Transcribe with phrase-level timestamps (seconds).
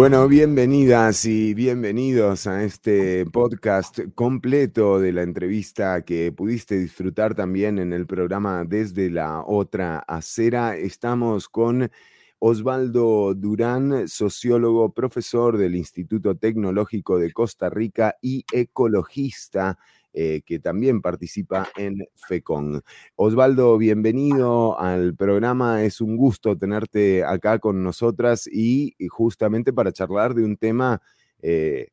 [0.00, 7.78] Bueno, bienvenidas y bienvenidos a este podcast completo de la entrevista que pudiste disfrutar también
[7.78, 10.74] en el programa Desde la Otra Acera.
[10.74, 11.90] Estamos con
[12.38, 19.76] Osvaldo Durán, sociólogo, profesor del Instituto Tecnológico de Costa Rica y ecologista.
[20.12, 22.82] Eh, que también participa en FECON.
[23.14, 25.84] Osvaldo, bienvenido al programa.
[25.84, 31.00] Es un gusto tenerte acá con nosotras y, justamente para charlar de un tema
[31.42, 31.90] eh,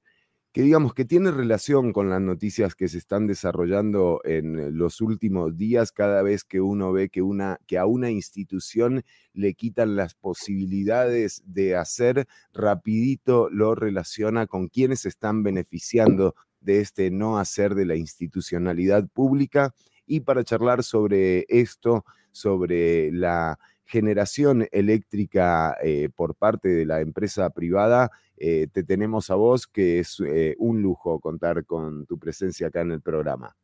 [0.52, 5.55] que digamos que tiene relación con las noticias que se están desarrollando en los últimos
[5.55, 10.15] días, cada vez que uno ve que, una, que a una institución le quitan las
[10.15, 17.86] posibilidades de hacer, rapidito lo relaciona con quienes están beneficiando de este no hacer de
[17.86, 19.74] la institucionalidad pública
[20.05, 27.49] y para charlar sobre esto, sobre la generación eléctrica eh, por parte de la empresa
[27.49, 32.68] privada, eh, te tenemos a vos, que es eh, un lujo contar con tu presencia
[32.68, 33.55] acá en el programa.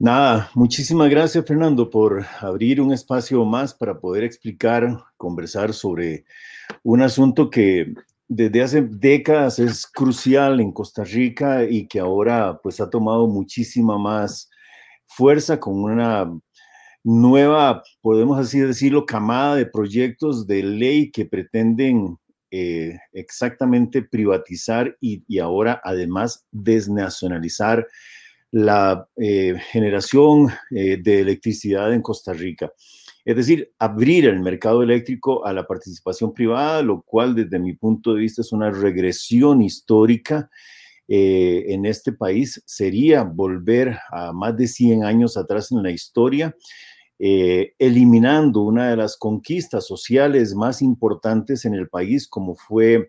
[0.00, 6.24] Nada, muchísimas gracias Fernando por abrir un espacio más para poder explicar, conversar sobre
[6.84, 7.94] un asunto que
[8.28, 13.98] desde hace décadas es crucial en Costa Rica y que ahora pues ha tomado muchísima
[13.98, 14.50] más
[15.06, 16.30] fuerza con una
[17.02, 22.18] nueva, podemos así decirlo, camada de proyectos de ley que pretenden
[22.50, 27.86] eh, exactamente privatizar y, ahora además desnacionalizar
[28.50, 32.72] la eh, generación eh, de electricidad en Costa Rica.
[33.24, 38.14] Es decir, abrir el mercado eléctrico a la participación privada, lo cual desde mi punto
[38.14, 40.50] de vista es una regresión histórica
[41.08, 46.54] eh, en este país, sería volver a más de 100 años atrás en la historia,
[47.18, 53.08] eh, eliminando una de las conquistas sociales más importantes en el país, como fue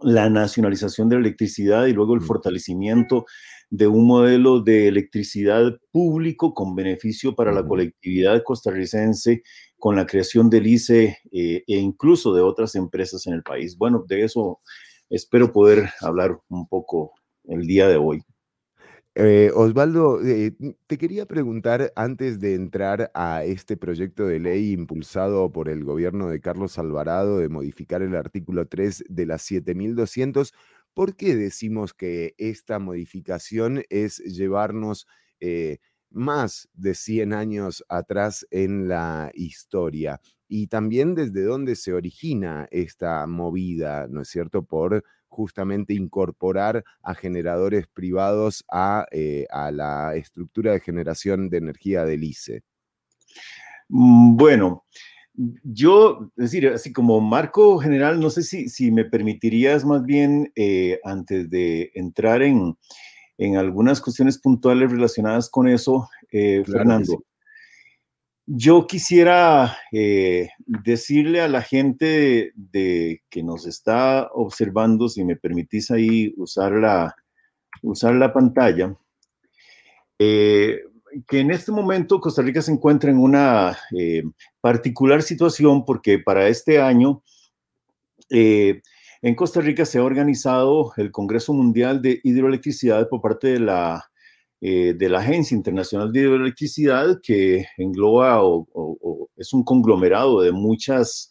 [0.00, 2.24] la nacionalización de la electricidad y luego el mm.
[2.24, 3.26] fortalecimiento
[3.72, 9.42] de un modelo de electricidad público con beneficio para la colectividad costarricense,
[9.78, 13.78] con la creación del ICE eh, e incluso de otras empresas en el país.
[13.78, 14.60] Bueno, de eso
[15.08, 17.12] espero poder hablar un poco
[17.44, 18.22] el día de hoy.
[19.14, 20.52] Eh, Osvaldo, eh,
[20.86, 26.28] te quería preguntar antes de entrar a este proyecto de ley impulsado por el gobierno
[26.28, 30.52] de Carlos Alvarado de modificar el artículo 3 de la 7200,
[30.94, 35.06] ¿Por qué decimos que esta modificación es llevarnos
[35.40, 35.78] eh,
[36.10, 40.20] más de 100 años atrás en la historia?
[40.48, 44.64] Y también desde dónde se origina esta movida, ¿no es cierto?
[44.64, 52.04] Por justamente incorporar a generadores privados a, eh, a la estructura de generación de energía
[52.04, 52.62] del ICE.
[53.88, 54.84] Mm, bueno,
[55.34, 60.52] yo, es decir, así como marco general, no sé si, si me permitirías más bien,
[60.56, 62.76] eh, antes de entrar en,
[63.38, 67.24] en, algunas cuestiones puntuales relacionadas con eso, eh, Fernando.
[68.44, 75.90] Yo quisiera eh, decirle a la gente de, que nos está observando, si me permitís
[75.90, 77.14] ahí usar la,
[77.82, 78.96] usar la pantalla,
[81.26, 84.22] que en este momento Costa Rica se encuentra en una eh,
[84.60, 87.22] particular situación porque para este año
[88.30, 88.80] eh,
[89.20, 94.10] en Costa Rica se ha organizado el Congreso Mundial de Hidroelectricidad por parte de la,
[94.60, 101.30] eh, de la Agencia Internacional de Hidroelectricidad que engloba o, es un conglomerado de muchas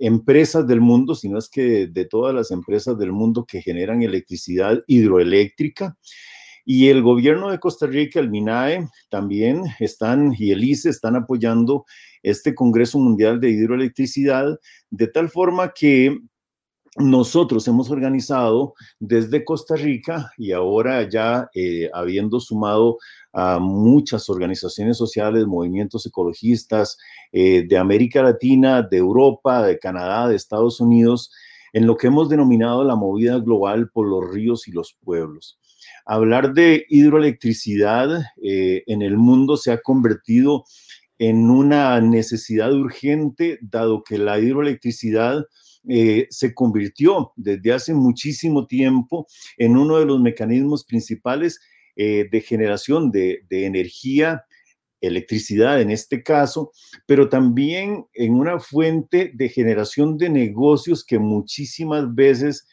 [0.00, 4.82] empresas del mundo, sino es que de todas las empresas del mundo que generan electricidad
[4.88, 5.96] hidroeléctrica.
[6.68, 11.84] Y el gobierno de Costa Rica, el MINAE, también están, y el ICE están apoyando
[12.24, 14.58] este Congreso Mundial de Hidroelectricidad,
[14.90, 16.18] de tal forma que
[16.96, 22.98] nosotros hemos organizado desde Costa Rica y ahora ya eh, habiendo sumado
[23.32, 26.98] a muchas organizaciones sociales, movimientos ecologistas
[27.30, 31.30] eh, de América Latina, de Europa, de Canadá, de Estados Unidos,
[31.72, 35.60] en lo que hemos denominado la movida global por los ríos y los pueblos.
[36.08, 40.64] Hablar de hidroelectricidad eh, en el mundo se ha convertido
[41.18, 45.44] en una necesidad urgente, dado que la hidroelectricidad
[45.88, 49.26] eh, se convirtió desde hace muchísimo tiempo
[49.56, 51.58] en uno de los mecanismos principales
[51.96, 54.44] eh, de generación de, energía,
[55.00, 56.70] electricidad en este caso,
[57.06, 62.68] pero también en una fuente de generación de negocios que muchísimas veces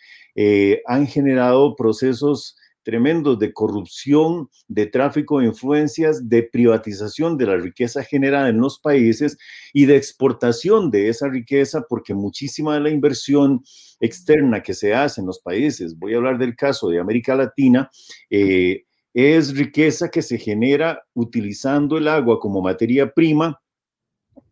[0.88, 8.04] han generado procesos tremendos de corrupción, de tráfico de influencias, de privatización de la riqueza
[8.04, 9.38] generada en los países
[9.74, 13.64] y de exportación de esa riqueza, porque muchísima de la inversión
[14.00, 17.90] externa que se hace en los países, voy a hablar del caso de América Latina,
[18.30, 18.84] eh,
[19.14, 23.62] es riqueza que se genera utilizando el agua como materia prima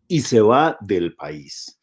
[0.06, 1.78] y se va del país.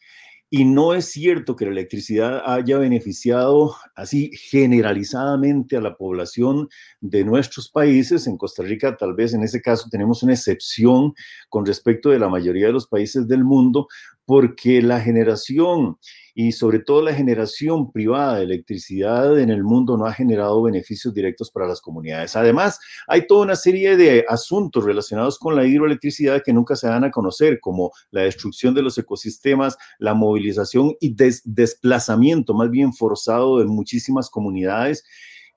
[0.51, 6.69] Y no es cierto que la electricidad haya beneficiado así generalizadamente a la población
[7.01, 8.25] de nuestros países.
[8.25, 11.13] En Costa Rica, tal vez en ese caso, tenemos una excepción
[11.49, 13.87] con respecto de la mayoría de los países del mundo,
[14.25, 15.97] porque la generación
[16.41, 21.13] y sobre todo la generación privada de electricidad en el mundo no ha generado beneficios
[21.13, 22.33] directos para las comunidades.
[22.37, 27.03] Además, hay toda una serie de asuntos relacionados con la hidroelectricidad que nunca se dan
[27.03, 31.13] a conocer, como la destrucción de los ecosistemas, la movilización y
[31.43, 35.03] desplazamiento más bien forzado de muchísimas comunidades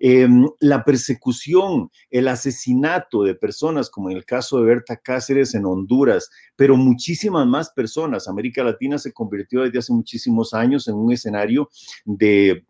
[0.04, 5.64] Em, la persecución, el asesinato de personas, como en el caso de Berta Cáceres en
[5.64, 8.26] Honduras, pero muchísimas más personas.
[8.26, 11.70] América Latina se convirtió desde hace muchísimos años en un escenario
[12.04, 12.64] de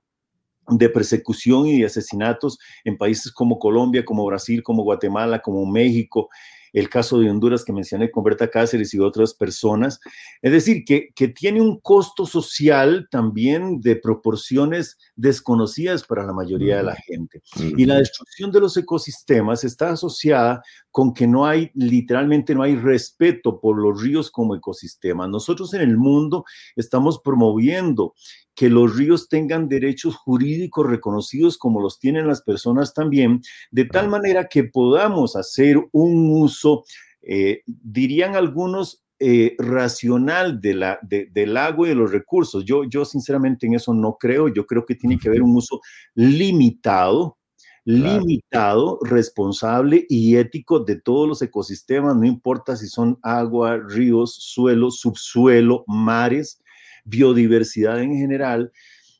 [0.68, 6.28] de persecución y de asesinatos en países como Colombia, como Brasil, como Guatemala, como México,
[6.72, 10.00] el caso de Honduras que mencioné con Berta Cáceres y otras personas.
[10.40, 16.78] Es decir, que, que tiene un costo social también de proporciones desconocidas para la mayoría
[16.78, 17.42] de la gente.
[17.76, 22.76] Y la destrucción de los ecosistemas está asociada con que no hay, literalmente no hay
[22.76, 25.28] respeto por los ríos como ecosistemas.
[25.28, 26.44] Nosotros en el mundo
[26.76, 28.14] estamos promoviendo
[28.54, 33.40] que los ríos tengan derechos jurídicos reconocidos como los tienen las personas también,
[33.70, 36.84] de tal manera que podamos hacer un uso,
[37.22, 42.64] eh, dirían algunos, eh, racional de la, del agua y de los recursos.
[42.64, 45.80] Yo, yo sinceramente en eso no creo, yo creo que tiene que haber un uso
[46.16, 47.38] limitado,
[47.84, 54.90] limitado, responsable y ético de todos los ecosistemas, no importa si son agua, ríos, suelo,
[54.90, 56.60] subsuelo, mares,
[57.04, 58.72] biodiversidad en general.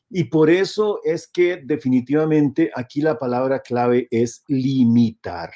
[0.09, 5.51] Y por eso es que definitivamente aquí la palabra clave es limitar.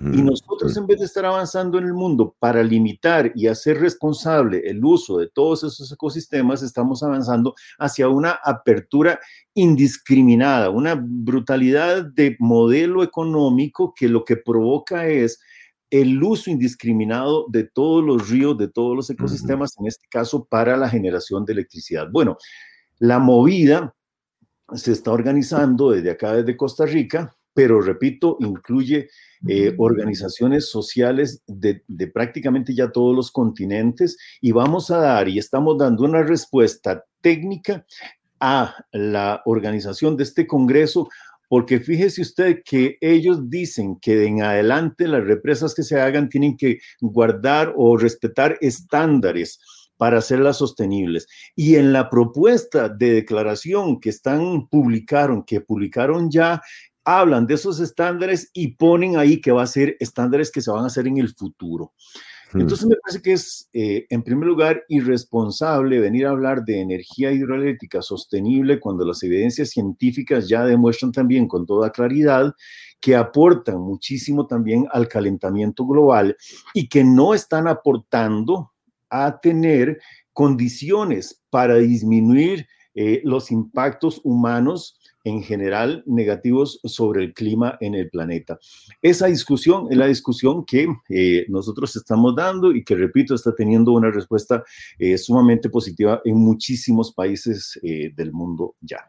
[0.00, 3.78] Y mm, nosotros en vez de estar avanzando en el mundo para limitar y hacer
[3.78, 9.20] responsable el uso de todos esos ecosistemas, estamos avanzando hacia una apertura
[9.54, 15.40] indiscriminada, una brutalidad de modelo económico que lo que provoca es
[15.92, 20.74] el uso indiscriminado de todos los ríos, de todos los ecosistemas, en este caso para
[20.78, 22.08] la generación de electricidad.
[22.10, 22.38] Bueno,
[22.98, 23.94] la movida
[24.72, 29.10] se está organizando desde acá, desde Costa Rica, pero repito, incluye
[29.46, 35.38] eh, organizaciones sociales de, de, prácticamente ya todos los continentes y vamos a dar y
[35.38, 37.84] estamos dando una respuesta técnica
[38.40, 41.10] a la organización de este Congreso
[41.52, 46.56] porque fíjese usted que ellos dicen que en adelante las represas que se hagan tienen
[46.56, 49.60] que guardar o respetar estándares
[49.98, 51.26] para hacerlas sostenibles.
[51.54, 56.62] Y en la propuesta de declaración que están publicaron, que publicaron ya,
[57.04, 60.84] hablan de esos estándares y ponen ahí que va a ser estándares que se van
[60.84, 61.92] a hacer en el futuro.
[62.54, 67.32] Entonces me parece que es, eh, en primer lugar, irresponsable venir a hablar de energía
[67.32, 72.54] hidroeléctrica sostenible cuando las evidencias científicas ya demuestran también con toda claridad
[73.00, 76.36] que aportan muchísimo también al calentamiento global
[76.74, 78.72] y que no están aportando
[79.08, 80.00] a tener
[80.32, 88.10] condiciones para disminuir eh, los impactos humanos en general negativos sobre el clima en el
[88.10, 88.58] planeta.
[89.00, 93.92] Esa discusión es la discusión que eh, nosotros estamos dando y que, repito, está teniendo
[93.92, 94.64] una respuesta
[94.98, 99.06] eh, sumamente positiva en muchísimos países eh, del mundo ya.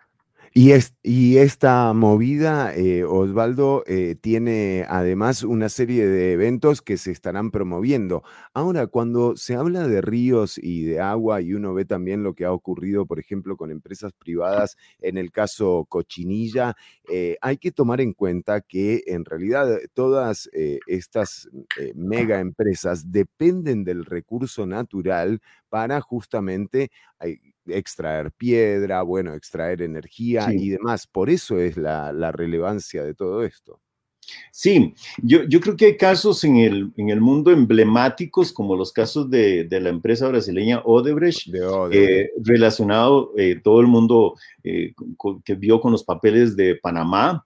[0.56, 7.10] Y, y esta movida, eh, Osvaldo, eh, tiene además una serie de eventos que se
[7.10, 8.22] estarán promoviendo.
[8.54, 12.46] Ahora, cuando se habla de ríos y de agua y uno ve también lo que
[12.46, 16.76] ha ocurrido, por ejemplo, con empresas privadas, en el caso Cochinilla,
[17.10, 20.50] eh, hay que tomar en cuenta que en realidad todas
[20.86, 21.50] estas
[21.96, 26.92] mega empresas dependen del recurso natural para justamente
[27.68, 31.08] extraer piedra, bueno, extraer energía y demás.
[31.08, 33.80] Por eso es la, relevancia de todo esto.
[34.52, 38.94] Sí, yo, yo, creo que hay casos en el, en el mundo emblemáticos, como los
[38.94, 41.50] casos de, la empresa brasileña Odebrecht,
[41.92, 44.94] eh, relacionado eh, todo el mundo eh,
[45.44, 47.46] que vio con los papeles de Panamá,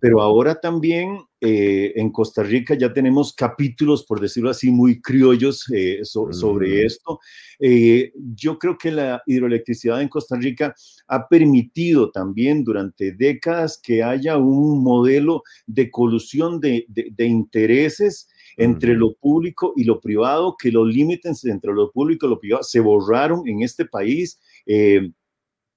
[0.00, 5.64] pero ahora también eh, en Costa Rica ya tenemos capítulos, por decirlo así, muy criollos
[5.72, 7.18] eh, sobre esto.
[7.58, 10.74] Eh, yo creo que la hidroelectricidad en Costa Rica
[11.08, 16.84] ha permitido también durante décadas que haya un modelo de colusión de,
[17.16, 18.28] intereses
[18.58, 22.62] entre lo público y lo privado, que los límites entre lo público y lo privado
[22.62, 24.38] se borraron en este país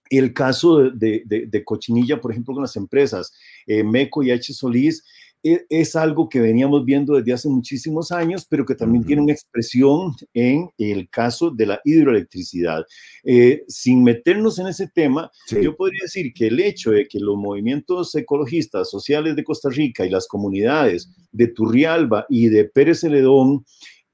[0.09, 3.31] el caso de, Cochinilla, por ejemplo, con las empresas
[3.65, 4.53] MECO y H.
[4.53, 5.03] Solís,
[5.43, 10.13] es algo que veníamos viendo desde hace muchísimos años, pero que también tiene una expresión
[10.33, 12.85] en el caso de la hidroelectricidad.
[13.23, 15.29] Eh, sin meternos en ese tema,
[15.61, 20.05] yo podría decir que el hecho de que los movimientos ecologistas sociales de Costa Rica
[20.05, 23.65] y las comunidades de Turrialba y de Pérez Celedón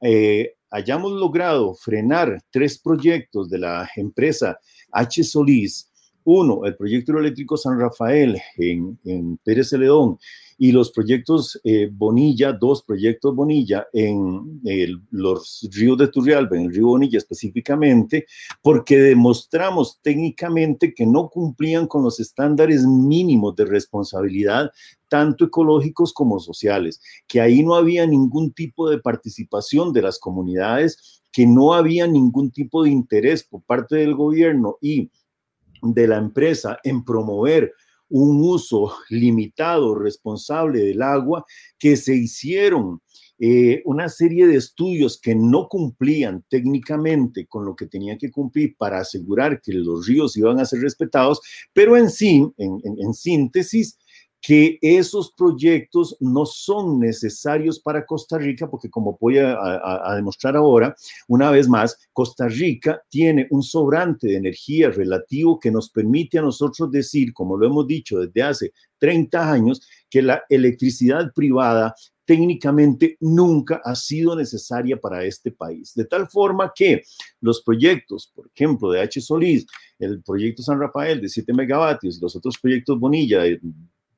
[0.01, 4.59] eh, hayamos logrado frenar tres proyectos de la empresa
[4.91, 5.23] H.
[5.23, 5.88] Solís,
[6.31, 10.17] uno, el proyecto hidroeléctrico San Rafael en, en Pérez Celedón,
[10.61, 14.61] y los proyectos eh, Bonilla, dos proyectos Bonilla en
[15.09, 18.25] los ríos de Turrialba, en el río Bonilla específicamente,
[18.61, 24.69] porque demostramos técnicamente que no cumplían con los estándares mínimos de responsabilidad
[25.07, 31.21] tanto ecológicos como sociales, que ahí no había ningún tipo de participación de las comunidades,
[31.31, 35.09] que no había ningún tipo de interés por parte del gobierno y
[35.81, 37.73] de la empresa en promover
[38.09, 41.45] un uso limitado, responsable del agua,
[41.77, 43.01] que se hicieron
[43.37, 48.75] eh, una serie de estudios que no cumplían técnicamente con lo que tenían que cumplir
[48.77, 51.39] para asegurar que los ríos iban a ser respetados,
[51.71, 53.97] pero en sí, en síntesis,
[54.41, 60.95] que esos proyectos no son necesarios para Costa Rica, porque como voy a, demostrar ahora,
[61.27, 66.43] una vez más, Costa Rica tiene un sobrante de energía relativo que nos permite a
[66.43, 71.93] nosotros decir, como lo hemos dicho desde hace 30 años, que la electricidad privada
[72.29, 75.95] técnicamente nunca ha sido necesaria para este país.
[75.95, 77.01] De tal forma que
[77.41, 79.19] los proyectos, por ejemplo, de H.
[79.19, 79.65] Solís,
[79.97, 83.59] el proyecto San Rafael de 7 megavatios los otros proyectos Bonilla de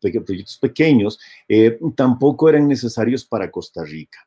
[0.01, 4.20] proyectos pequeños, eh, tampoco eran necesarios para Costa Rica.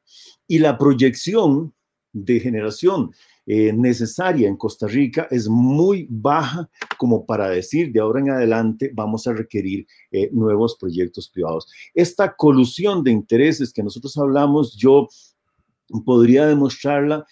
[0.46, 1.74] Y la proyección
[2.12, 3.10] de generación
[3.46, 8.90] eh, necesaria en Costa Rica es muy baja como para decir de ahora en adelante
[8.94, 11.66] vamos a requerir eh, nuevos proyectos privados.
[11.92, 15.08] Esta colusión de intereses que nosotros hablamos, yo
[16.04, 17.26] podría demostrarla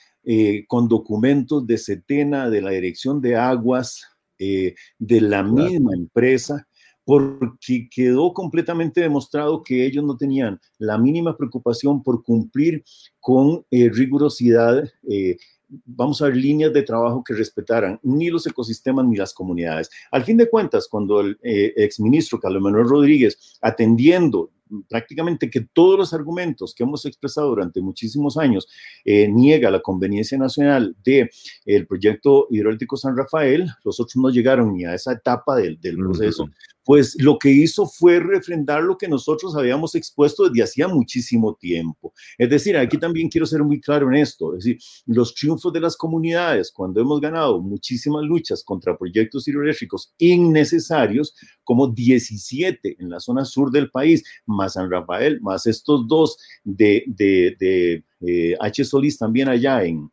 [0.68, 4.06] con documentos de Setena, de la Dirección de Aguas,
[4.38, 6.68] de la misma empresa,
[7.04, 12.84] porque quedó completamente demostrado que ellos no tenían la mínima preocupación por cumplir
[13.20, 14.84] con eh, rigurosidad.
[15.08, 15.36] Eh,
[15.84, 19.90] vamos a ver líneas de trabajo que respetaran ni los ecosistemas ni las comunidades.
[20.10, 24.50] Al fin de cuentas, cuando el eh, exministro Carlos Manuel Rodríguez, atendiendo
[24.88, 28.68] prácticamente que todos los argumentos que hemos expresado durante muchísimos años
[29.04, 31.30] eh, niega la conveniencia nacional del
[31.66, 35.96] el proyecto hidroeléctrico San Rafael, los otros no llegaron ni a esa etapa del, del
[35.96, 36.48] proceso,
[36.84, 42.12] pues lo que hizo fue refrendar lo que nosotros habíamos expuesto desde hacía muchísimo tiempo.
[42.38, 45.80] Es decir, aquí también quiero ser muy claro en esto, es decir, los triunfos de
[45.80, 51.34] las comunidades, cuando hemos ganado muchísimas luchas contra proyectos hidroeléctricos innecesarios,
[51.64, 57.04] como 17 en la zona sur del país, más San Rafael, más estos dos de,
[57.06, 58.84] de, eh, H.
[58.84, 60.10] Solís también allá en,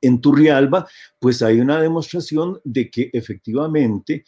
[0.00, 0.86] en Turrialba,
[1.18, 4.24] pues hay una demostración de que efectivamente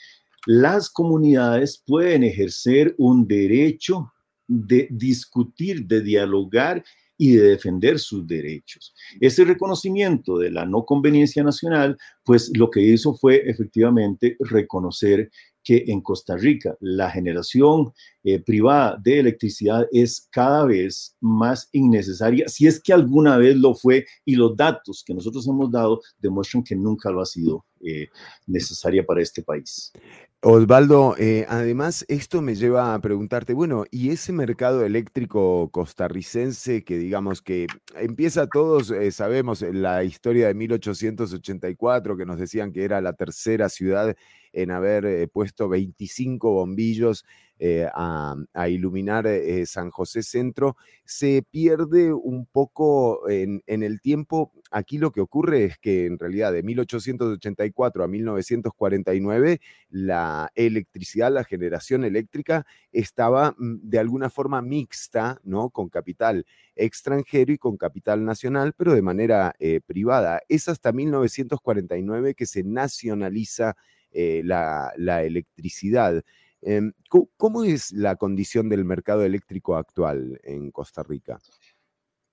[0.46, 4.12] las comunidades pueden ejercer un derecho
[4.46, 6.84] de discutir, de dialogar
[7.16, 8.94] y de defender sus derechos.
[9.20, 15.30] Ese reconocimiento de la no conveniencia nacional, pues lo que hizo fue efectivamente reconocer
[15.62, 17.92] que en Costa Rica la generación
[18.26, 23.74] eh, privada de electricidad es cada vez más innecesaria, si es que alguna vez lo
[23.74, 28.08] fue, y los datos que nosotros hemos dado demuestran que nunca lo ha sido eh,
[28.46, 29.92] necesaria para este país.
[30.40, 36.96] Osvaldo, eh, además esto me lleva a preguntarte, bueno, ¿y ese mercado eléctrico costarricense que
[36.96, 43.12] digamos que empieza todos, sabemos la historia de 1884, que nos decían que era la
[43.12, 44.16] tercera ciudad
[44.54, 47.24] en haber eh, puesto 25 bombillos
[47.58, 48.36] eh, a,
[48.68, 54.52] iluminar eh, San José Centro, se pierde un poco en, el tiempo.
[54.70, 61.44] Aquí lo que ocurre es que en realidad de 1884 a 1949 la electricidad, la
[61.44, 65.70] generación eléctrica estaba mm, de alguna forma mixta, ¿no?
[65.70, 69.54] Con capital extranjero y con capital nacional, pero de manera
[69.86, 70.40] privada.
[70.48, 73.76] Es hasta 1949 que se nacionaliza
[74.14, 74.92] eh, la,
[75.24, 76.22] electricidad.
[76.66, 76.92] Em,
[77.36, 81.38] ¿Cómo es la condición del mercado eléctrico actual en Costa Rica?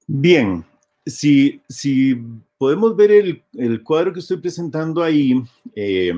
[0.08, 0.64] Bien,
[1.06, 2.16] si, si
[2.58, 3.12] podemos ver
[3.54, 5.44] el, cuadro que estoy presentando ahí,
[5.76, 6.14] eh,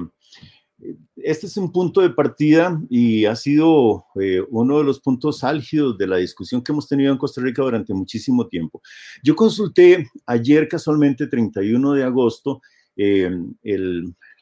[1.16, 5.98] este es un punto de partida y ha sido eh, uno de los puntos álgidos
[5.98, 8.82] de la discusión que hemos tenido en Costa Rica durante muchísimo tiempo.
[9.24, 12.62] Yo consulté ayer casualmente, 31 de agosto,
[12.96, 13.32] eh,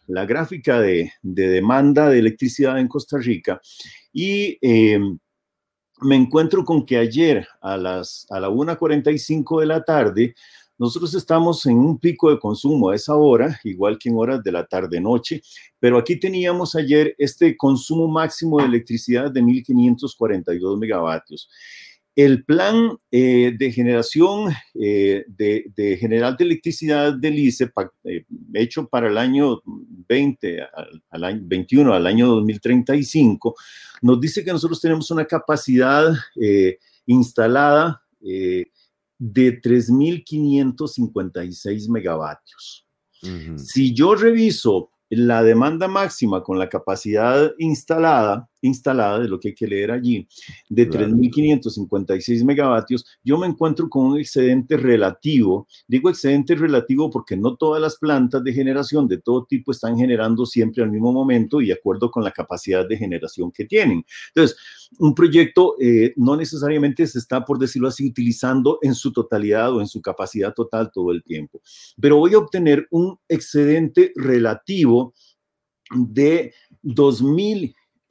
[0.07, 3.61] la gráfica de, demanda de electricidad en Costa Rica
[4.11, 4.99] y eh,
[6.01, 10.35] me encuentro con que ayer a, las, a la 1.45 de la tarde
[10.81, 14.51] nosotros estamos en un pico de consumo a esa hora, igual que en horas de
[14.51, 15.43] la tarde-noche,
[15.79, 21.47] pero aquí teníamos ayer este consumo máximo de electricidad de 1.542 megavatios.
[22.23, 27.71] El plan eh, de generación eh, de, general de electricidad del ICE,
[28.03, 30.61] eh, hecho para el año 20,
[31.09, 33.55] al, año 21, al año 2035,
[34.03, 36.13] nos dice que nosotros tenemos una capacidad
[37.07, 38.69] instalada de
[39.17, 42.85] 3.556 megavatios.
[43.55, 49.55] Si yo reviso la demanda máxima con la capacidad instalada, instalada de lo que hay
[49.55, 50.27] que leer allí,
[50.69, 55.67] de 3.556 megavatios, yo me encuentro con un excedente relativo.
[55.87, 60.45] Digo excedente relativo porque no todas las plantas de generación de todo tipo están generando
[60.45, 64.05] siempre al mismo momento y de acuerdo con la capacidad de generación que tienen.
[64.33, 64.57] Entonces,
[64.99, 69.81] un proyecto eh, no necesariamente se está, por decirlo así, utilizando en su totalidad o
[69.81, 71.61] en su capacidad total todo el tiempo,
[71.99, 75.13] pero voy a obtener un excedente relativo
[75.93, 76.53] de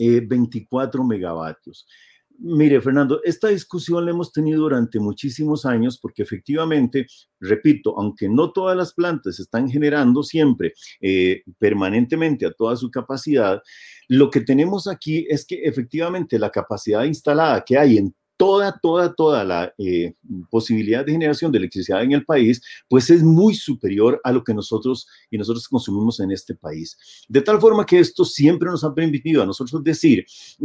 [0.01, 1.87] 2.024 megavatios.
[2.43, 7.07] Mire, Fernando, esta discusión la hemos tenido durante muchísimos años porque efectivamente,
[7.39, 13.61] repito, aunque no todas las plantas están generando siempre eh, permanentemente a toda su capacidad,
[14.09, 19.13] lo que tenemos aquí es que efectivamente la capacidad instalada que hay en toda, toda,
[19.13, 20.15] toda la eh,
[20.49, 24.55] posibilidad de generación de electricidad en el país, pues es muy superior a lo que
[24.55, 26.97] nosotros y nosotros consumimos en este país.
[27.29, 30.25] De tal forma que esto siempre nos ha permitido a nosotros decir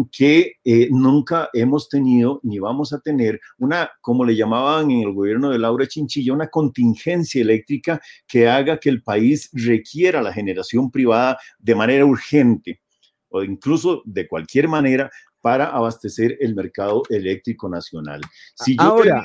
[0.09, 5.11] que eh, nunca hemos tenido ni vamos a tener una, como le llamaban en el
[5.11, 10.89] gobierno de Laura Chinchilla, una contingencia eléctrica que haga que el país requiera la generación
[10.89, 12.79] privada de manera urgente
[13.27, 15.11] o incluso de cualquier manera
[15.45, 18.19] para abastecer el mercado eléctrico nacional.
[18.55, 19.23] Si yo Ahora,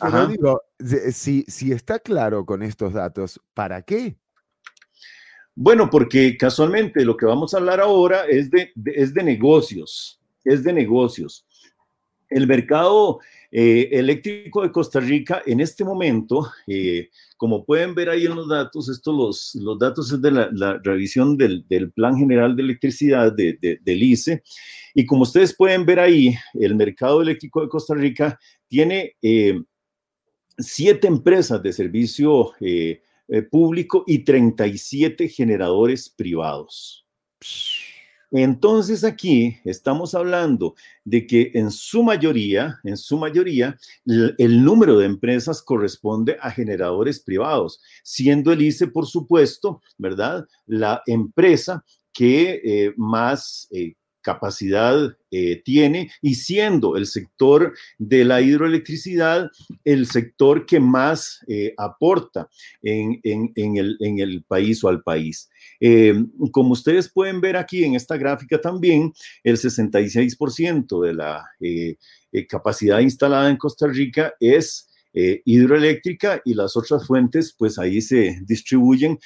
[0.00, 0.62] pero digo,
[1.12, 4.16] si, si está claro con estos datos, ¿para qué?
[5.54, 10.64] Bueno, porque casualmente lo que vamos a hablar ahora es de, es de negocios, es
[10.64, 11.46] de negocios.
[12.28, 18.26] El mercado eh, eléctrico de Costa Rica en este momento, eh, como pueden ver ahí
[18.26, 21.64] en los datos, estos los, los datos es de la, revisión del,
[21.94, 24.42] Plan General de Electricidad de, del ICE,
[24.94, 28.38] y como ustedes pueden ver ahí, el mercado eléctrico de Costa Rica
[28.68, 29.62] tiene eh,
[30.58, 32.52] siete empresas de servicio
[33.50, 37.06] público y 37 generadores privados.
[38.30, 45.06] Entonces aquí estamos hablando de que en su mayoría, en su mayoría, el, número de
[45.06, 50.46] empresas corresponde a generadores privados, siendo el ICE, por supuesto, ¿verdad?
[50.66, 58.40] La empresa que eh, más eh, capacidad eh, tiene y siendo el sector de la
[58.40, 59.50] hidroelectricidad
[59.84, 62.48] el sector que más eh, aporta
[62.82, 63.20] en,
[63.54, 65.50] el, país o al país.
[65.80, 69.12] Eh, como ustedes pueden ver aquí en esta gráfica también,
[69.44, 71.44] el 66% de la
[72.48, 78.38] capacidad instalada en Costa Rica es eh, hidroeléctrica y las otras fuentes, pues ahí se
[78.44, 79.18] distribuyen,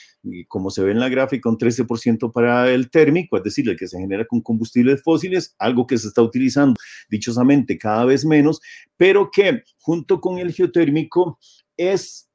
[0.49, 3.89] como se ve en la gráfica, un 13% para el térmico, es decir, el que
[3.89, 6.77] se genera con combustibles fósiles, algo que se está utilizando
[7.11, 8.61] dichosamente cada vez menos,
[8.97, 11.39] pero que junto con el geotérmico
[11.77, 12.29] es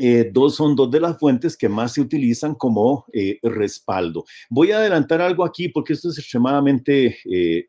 [0.00, 4.24] eh, dos son dos de las fuentes que más se utilizan como eh, respaldo.
[4.48, 7.18] Voy a adelantar algo aquí porque esto es extremadamente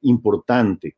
[0.04, 0.96] importante.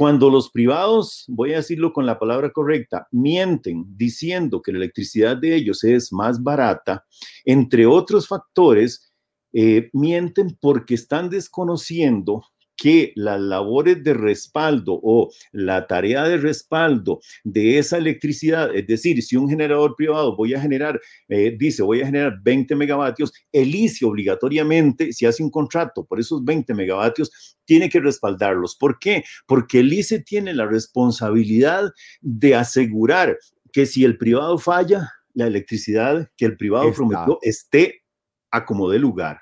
[0.00, 5.36] Cuando los privados, voy a decirlo con la palabra correcta, mienten diciendo que la electricidad
[5.36, 7.04] de ellos es más barata,
[7.44, 9.12] entre otros factores,
[9.52, 12.42] eh, mienten porque están desconociendo
[12.80, 19.22] que las labores de respaldo o la tarea de respaldo de esa electricidad, es decir,
[19.22, 23.74] si un generador privado voy a generar, eh, dice, voy a generar 20 megavatios, el
[23.74, 28.76] ICE obligatoriamente, si hace un contrato por esos 20 megavatios, tiene que respaldarlos.
[28.76, 29.24] ¿Por qué?
[29.46, 33.36] Porque el ICE tiene la responsabilidad de asegurar
[33.74, 38.04] que si el privado falla, la electricidad que el privado prometió esté
[38.50, 39.38] a como de lugar.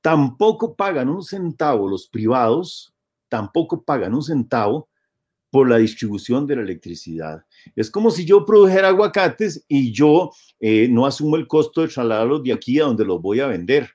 [0.00, 2.94] Tampoco pagan un centavo los privados
[3.34, 4.88] tampoco pagan un centavo
[5.50, 7.44] por la distribución de la electricidad.
[7.74, 12.44] Es como si yo produjera aguacates y yo eh, no asumo el costo de trasladarlos
[12.44, 13.90] de aquí a donde los voy a vender.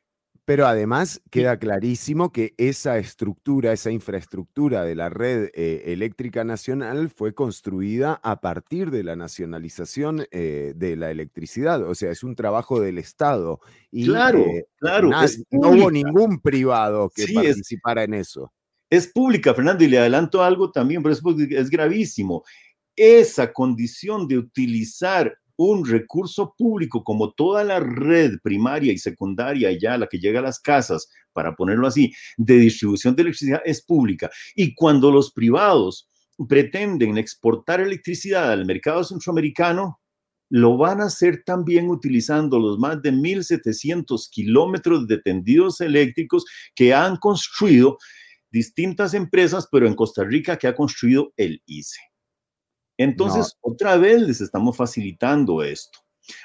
[0.50, 7.12] Pero además queda clarísimo que esa estructura, esa infraestructura de la red eh, eléctrica nacional
[7.12, 11.88] fue construida a partir de la nacionalización eh, de la electricidad.
[11.88, 13.60] O sea, es un trabajo del Estado.
[13.92, 14.44] Y, claro,
[14.80, 15.12] claro.
[15.52, 18.52] no hubo ningún privado que participara en eso
[18.90, 22.44] es pública, Fernando, y le adelanto algo también, pero es, es gravísimo.
[22.96, 29.98] Esa condición de utilizar un recurso público como toda la red primaria y secundaria, ya
[29.98, 34.30] la que llega a las casas, para ponerlo así, de distribución de electricidad es pública.
[34.56, 36.08] Y cuando los privados
[36.48, 40.00] pretenden exportar electricidad al mercado centroamericano,
[40.50, 46.94] lo van a hacer también utilizando los más de 1.700 kilómetros de tendidos eléctricos que
[46.94, 47.98] han construido
[48.50, 52.09] distintas empresas, pero en Costa Rica que ha construido el ICE.
[53.00, 56.00] Entonces, otra vez les estamos facilitando esto.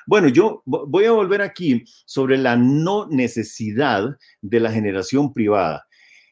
[0.06, 5.84] Bueno, yo voy a volver aquí sobre la no necesidad de la generación privada.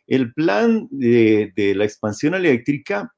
[0.06, 3.12] El plan de, de la expansión eléctrica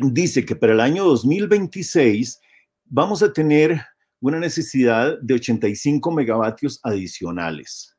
[0.00, 2.40] dice que para el año 2026
[2.86, 3.82] vamos a tener
[4.18, 7.94] una necesidad de 85 megavatios adicionales.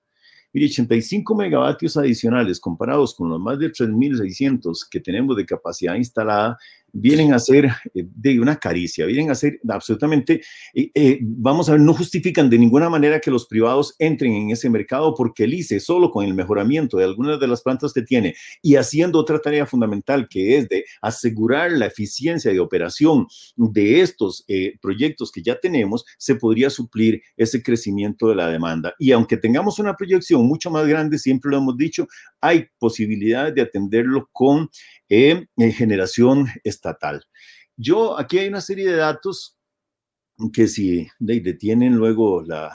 [0.53, 6.57] Mire, 85 megavatios adicionales comparados con los más de 3.600 que tenemos de capacidad instalada,
[6.93, 10.41] vienen a ser eh, de una caricia, vienen a ser absolutamente,
[10.73, 14.51] eh, eh, vamos a ver, no justifican de ninguna manera que los privados entren en
[14.51, 18.03] ese mercado porque el ICE, solo con el mejoramiento de algunas de las plantas que
[18.03, 23.27] tiene y haciendo otra tarea fundamental que es de asegurar la eficiencia de operación
[23.57, 24.45] de estos
[24.81, 28.93] proyectos que ya tenemos, se podría suplir ese crecimiento de la demanda.
[28.99, 32.07] Y aunque tengamos una proyección mucho más grande, siempre lo hemos dicho,
[32.39, 34.69] hay posibilidades de atenderlo con
[35.09, 36.47] en generación
[36.83, 37.23] estatal.
[37.77, 39.57] Yo, aquí hay una serie de datos
[40.51, 42.71] que si detienen luego la,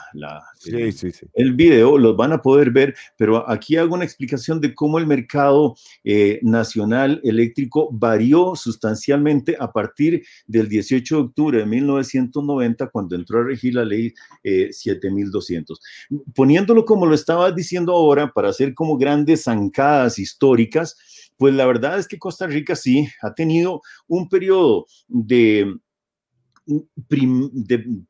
[1.33, 5.05] el, video, los van a poder ver, pero aquí hago una explicación de cómo el
[5.05, 13.15] mercado eh, nacional eléctrico varió sustancialmente a partir del 18 de octubre de 1990, cuando
[13.15, 15.79] entró a regir la ley 7200.
[15.79, 20.95] Eh, Poniéndolo como lo estaba diciendo ahora, para hacer como grandes zancadas históricas,
[21.39, 25.73] pues la verdad es que Costa Rica sí ha tenido un periodo de,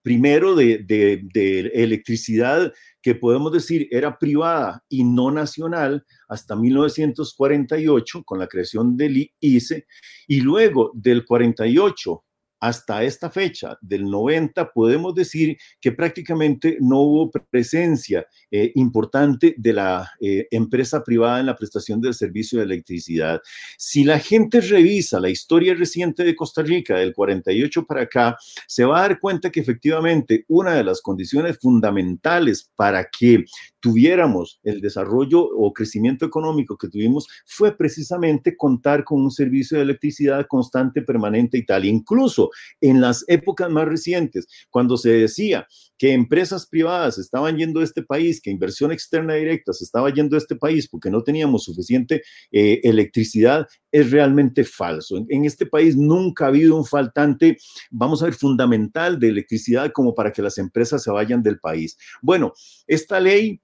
[0.01, 8.47] primero de, electricidad que podemos decir era privada y no nacional hasta 1948 con la
[8.47, 9.85] creación del ICE
[10.27, 12.23] y luego del 48
[12.59, 19.73] hasta esta fecha del 90 podemos decir que prácticamente no hubo presencia eh, importante de
[19.73, 23.41] la eh, empresa privada en la prestación del servicio de electricidad.
[23.77, 28.85] Si la gente revisa la historia reciente de Costa Rica del 48 para acá, se
[28.85, 33.45] va a dar cuenta que efectivamente una de las condiciones fundamentales para que
[33.79, 39.83] tuviéramos el desarrollo o crecimiento económico que tuvimos fue precisamente contar con un servicio de
[39.83, 41.85] electricidad constante, permanente y tal.
[41.85, 42.48] Incluso
[42.81, 45.67] en las épocas más recientes, cuando se decía
[45.99, 50.35] que empresas privadas estaban yendo a este país, que inversión externa directa se estaba yendo
[50.35, 55.17] a este país porque no teníamos suficiente eh, electricidad, es realmente falso.
[55.27, 57.57] En, este país nunca ha habido un faltante,
[57.91, 61.97] vamos a ver, fundamental de electricidad como para que las empresas se vayan del país.
[62.21, 62.53] Bueno,
[62.87, 63.61] esta ley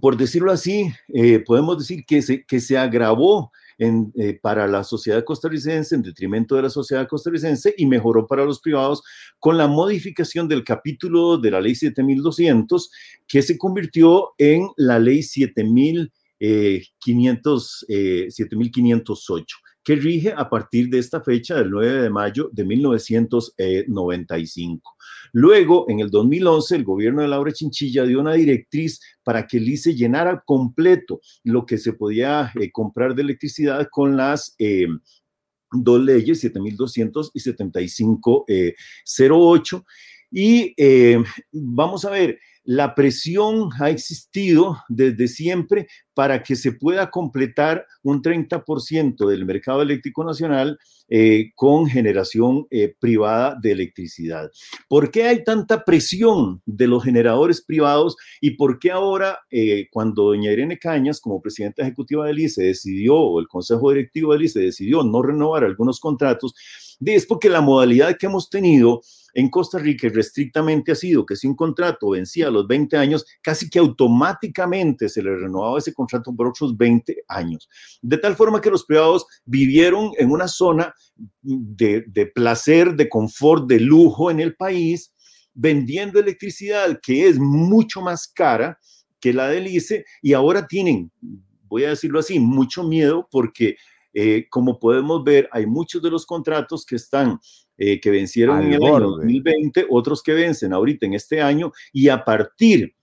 [0.00, 4.82] por decirlo así, eh, podemos decir que se, que se agravó en, eh, para la
[4.84, 9.02] sociedad costarricense en detrimento de la sociedad costarricense y mejoró para los privados
[9.38, 12.90] con la modificación del capítulo de la ley 7200
[13.26, 19.56] que se convirtió en la ley 7500, eh, 7508
[19.86, 24.96] que rige a partir de esta fecha del 9 de mayo de 1995.
[25.32, 29.68] Luego, en el 2011, el gobierno de Laura Chinchilla dio una directriz para que el
[29.68, 34.88] ICE llenara completo lo que se podía eh, comprar de electricidad con las eh,
[35.70, 39.84] dos leyes, 7200 y 7508.
[40.32, 41.22] y eh,
[41.52, 48.22] vamos a ver, la presión ha existido desde siempre para que se pueda completar un
[48.22, 54.50] 30% del mercado eléctrico nacional eh, con generación eh, privada de electricidad.
[54.88, 60.24] ¿Por qué hay tanta presión de los generadores privados y por qué ahora, eh, cuando
[60.24, 64.58] doña Irene Cañas, como presidenta ejecutiva del ICE, decidió, o el Consejo Directivo del ICE
[64.58, 66.52] decidió no renovar algunos contratos,
[67.04, 69.02] es porque la modalidad que hemos tenido
[69.36, 73.26] en Costa Rica restrictamente ha sido que si un contrato vencía a los 20 años,
[73.42, 77.68] casi que automáticamente se le renovaba ese contrato por otros 20 años.
[78.00, 80.94] De tal forma que los privados vivieron en una zona
[81.42, 85.12] de, de placer, de confort, de lujo en el país,
[85.52, 88.78] vendiendo electricidad que es mucho más cara
[89.20, 91.12] que la del ICE y ahora tienen,
[91.68, 93.76] voy a decirlo así, mucho miedo porque
[94.18, 97.38] eh, como podemos ver, hay muchos de los contratos que están,
[97.76, 102.08] eh, que vencieron en el año 2020, otros que vencen ahorita en este año, y
[102.08, 102.94] a partir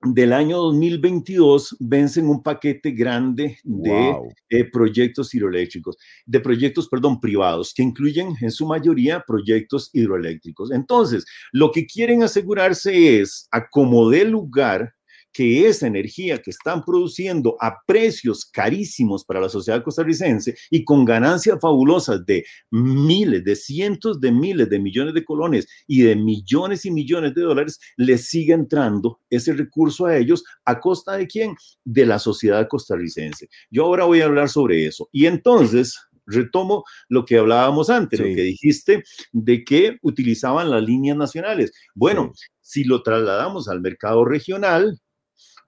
[0.00, 4.16] del año 2022 vencen un paquete grande de
[4.48, 10.70] eh, proyectos hidroeléctricos, de proyectos, perdón, privados, que incluyen en su mayoría proyectos hidroeléctricos.
[10.70, 14.94] Entonces, lo que quieren asegurarse es, a como dé lugar,
[15.32, 21.04] que esa energía que están produciendo a precios carísimos para la sociedad costarricense y con
[21.04, 26.84] ganancias fabulosas de miles, de cientos de miles de millones de colones y de millones
[26.86, 31.54] y millones de dólares, les siga entrando ese recurso a ellos a costa de quién?
[31.84, 33.48] De la sociedad costarricense.
[33.70, 35.08] Yo ahora voy a hablar sobre eso.
[35.12, 41.16] Y entonces, retomo lo que hablábamos antes, lo que dijiste de que utilizaban las líneas
[41.16, 41.72] nacionales.
[41.94, 44.98] Bueno, si lo trasladamos al mercado regional,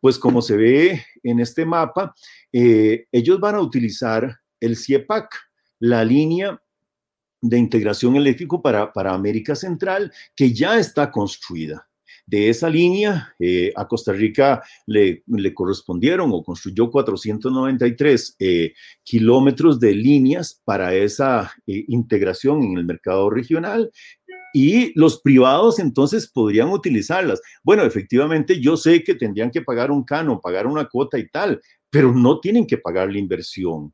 [0.01, 2.15] pues como se ve en este mapa,
[2.53, 5.35] eh, ellos van a utilizar el CIEPAC,
[5.81, 6.61] la línea
[7.43, 11.87] de integración eléctrico para, para América Central, que ya está construida.
[12.27, 19.95] De esa línea, eh, a Costa Rica le, correspondieron o construyó 493 eh, kilómetros de
[19.95, 23.91] líneas para esa integración en el mercado regional
[24.53, 27.41] y los privados entonces podrían utilizarlas.
[27.63, 31.61] Bueno, efectivamente yo sé que tendrían que pagar un cano, pagar una cuota y tal,
[31.89, 33.93] pero no tienen que pagar la inversión.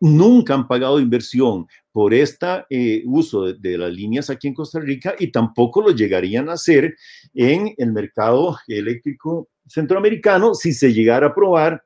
[0.00, 5.14] Nunca han pagado inversión por este uso de, de, las líneas aquí en Costa Rica
[5.18, 6.96] y tampoco lo llegarían a hacer
[7.34, 11.84] en el mercado eléctrico centroamericano si se llegara a aprobar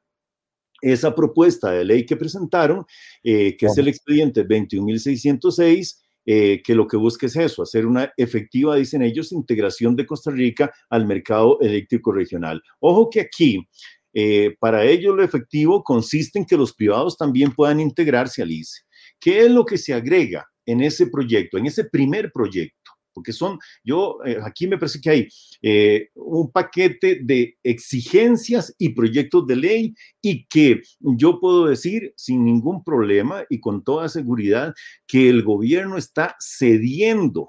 [0.81, 2.85] esa propuesta de ley que presentaron,
[3.23, 8.13] eh, que es el expediente 21.606 eh, que lo que busca es eso, hacer una
[8.17, 12.63] efectiva, dicen ellos, integración de Costa Rica al mercado eléctrico regional.
[12.79, 13.67] Ojo que aquí,
[14.13, 18.83] eh, para ello lo efectivo consiste en que los privados también puedan integrarse al ICE.
[19.19, 22.80] ¿Qué es lo que se agrega en ese proyecto, en ese primer proyecto?
[23.13, 25.29] Porque son, yo, eh, aquí me parece que hay
[25.63, 32.45] eh, un paquete de exigencias y proyectos de ley y que yo puedo decir sin
[32.45, 34.75] ningún problema y con toda seguridad
[35.07, 37.49] que el gobierno está cediendo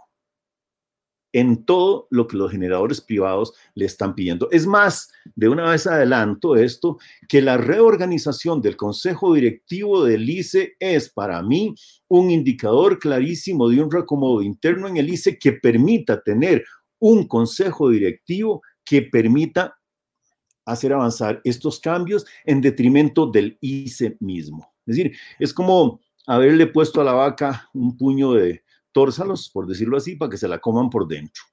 [1.33, 4.49] en todo lo que los generadores privados le están pidiendo.
[4.51, 10.75] Es más, de una vez adelanto esto, que la reorganización del Consejo Directivo del ICE
[10.79, 11.73] es para mí
[12.07, 16.63] un indicador clarísimo de un reacomodo interno en el ICE que permita tener
[16.99, 19.77] un Consejo Directivo que permita
[20.65, 24.73] hacer avanzar estos cambios en detrimento del ICE mismo.
[24.85, 29.97] Es decir, es como haberle puesto a la vaca un puño de, tórsalos, por decirlo
[29.97, 31.43] así, para que se la coman por dentro.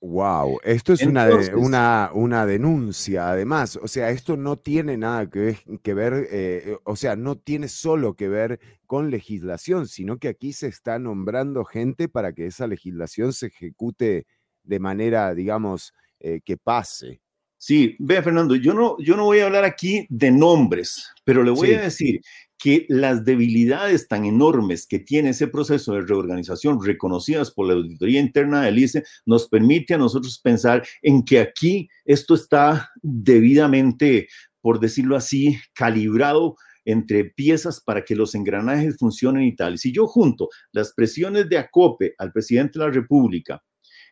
[0.00, 5.56] Wow, esto es una, una, una, denuncia, además, o sea, esto no tiene nada que,
[5.82, 10.52] que ver, eh, o sea, no tiene solo que ver con legislación, sino que aquí
[10.52, 14.26] se está nombrando gente para que esa legislación se ejecute
[14.62, 17.22] de manera, digamos, eh, que pase.
[17.56, 21.50] Sí, ve Fernando, yo no, yo no voy a hablar aquí de nombres, pero le
[21.50, 22.20] voy a decir
[22.64, 28.18] que las debilidades tan enormes que tiene ese proceso de reorganización reconocidas por la auditoría
[28.18, 34.28] interna del ICE nos permite a nosotros pensar en que aquí esto está debidamente,
[34.62, 39.76] por decirlo así, calibrado entre piezas para que los engranajes funcionen y tal.
[39.76, 43.62] Si yo junto las presiones de acope al presidente de la República,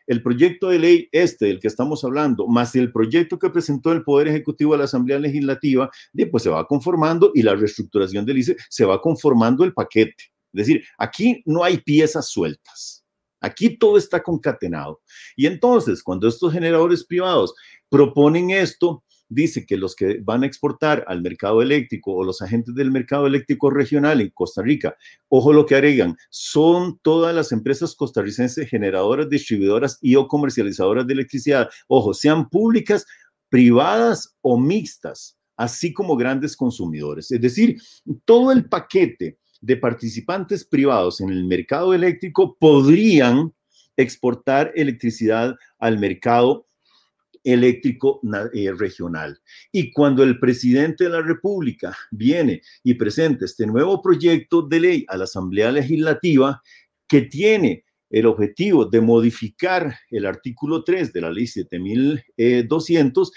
[0.07, 4.03] el proyecto de ley este del que estamos hablando, más el proyecto que presentó el
[4.03, 5.89] Poder Ejecutivo a la Asamblea Legislativa,
[6.31, 10.31] pues se va conformando y la reestructuración del ICE se va conformando el paquete.
[10.53, 13.03] Es decir, aquí no hay piezas sueltas.
[13.41, 15.01] Aquí todo está concatenado.
[15.35, 17.53] Y entonces, cuando estos generadores privados
[17.89, 22.75] proponen esto, dice que los que van a exportar al mercado eléctrico o los agentes
[22.75, 24.95] del mercado eléctrico regional en Costa Rica,
[25.29, 31.13] ojo lo que agregan, son todas las empresas costarricenses generadoras, distribuidoras y o comercializadoras de
[31.13, 33.05] electricidad, ojo, sean públicas,
[33.49, 37.31] privadas o mixtas, así como grandes consumidores.
[37.31, 37.77] Es decir,
[38.25, 43.53] todo el paquete de participantes privados en el mercado eléctrico podrían
[43.95, 46.67] exportar electricidad al mercado
[47.43, 48.21] eléctrico
[48.53, 49.39] eh, regional.
[49.71, 55.05] Y cuando el presidente de la República viene y presenta este nuevo proyecto de ley
[55.07, 56.61] a la Asamblea Legislativa,
[57.07, 63.31] que tiene el objetivo de modificar el artículo 3 de la ley 7200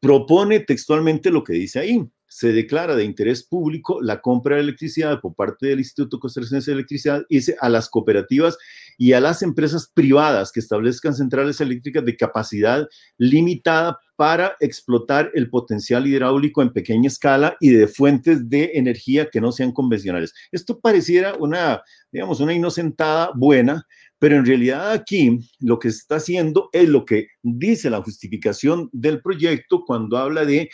[0.00, 2.08] propone textualmente lo que dice ahí.
[2.32, 6.76] Se declara de interés público la compra de electricidad por parte del Instituto Costarricense de
[6.76, 8.56] Electricidad dice a las cooperativas
[8.96, 12.86] y a las empresas privadas que establezcan centrales eléctricas de capacidad
[13.18, 19.40] limitada para explotar el potencial hidráulico en pequeña escala y de fuentes de energía que
[19.40, 20.32] no sean convencionales.
[20.52, 23.86] Esto pareciera una, digamos, una inocentada buena,
[24.20, 28.90] pero en realidad aquí lo que se está haciendo es lo que dice la justificación
[28.92, 30.68] del proyecto cuando habla de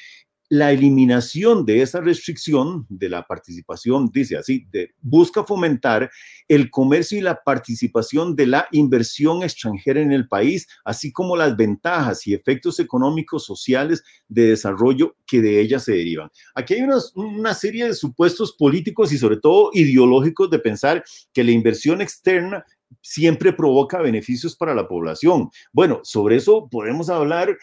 [0.48, 4.66] la eliminación de esa restricción de la participación, dice así,
[5.00, 6.10] busca fomentar
[6.46, 11.56] el comercio y la participación de la inversión extranjera en el país, así como las
[11.56, 16.30] ventajas y efectos económicos sociales de desarrollo que de ella se derivan.
[16.54, 21.42] Aquí hay una, una serie de supuestos políticos y sobre todo ideológicos de pensar que
[21.42, 22.64] la inversión externa
[23.00, 25.48] siempre provoca beneficios para la población.
[25.72, 27.56] Bueno, sobre eso podemos hablar eh,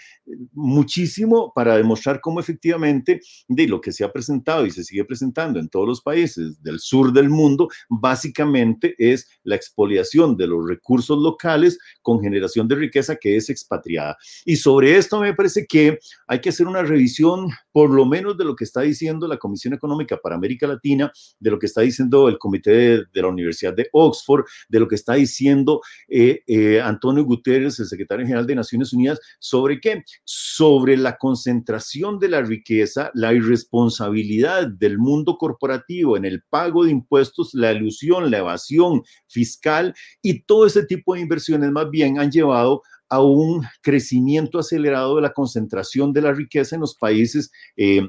[0.53, 5.59] muchísimo para demostrar cómo efectivamente de lo que se ha presentado y se sigue presentando
[5.59, 11.17] en todos los países del sur del mundo, básicamente es la expoliación de los recursos
[11.17, 14.17] locales con generación de riqueza que es expatriada.
[14.45, 18.45] Y sobre esto me parece que hay que hacer una revisión por lo menos de
[18.45, 22.29] lo que está diciendo la Comisión Económica para América Latina, de lo que está diciendo
[22.29, 27.25] el Comité de, la Universidad de Oxford, de lo que está diciendo eh, eh, Antonio
[27.25, 30.03] Guterres, el secretario general de Naciones Unidas, sobre qué?
[30.23, 36.91] Sobre la concentración de la riqueza, la irresponsabilidad del mundo corporativo en el pago de
[36.91, 42.31] impuestos, la ilusión, la evasión fiscal y todo ese tipo de inversiones más bien han
[42.31, 42.83] llevado
[43.13, 48.01] a un crecimiento acelerado de la concentración de la riqueza en los países eh,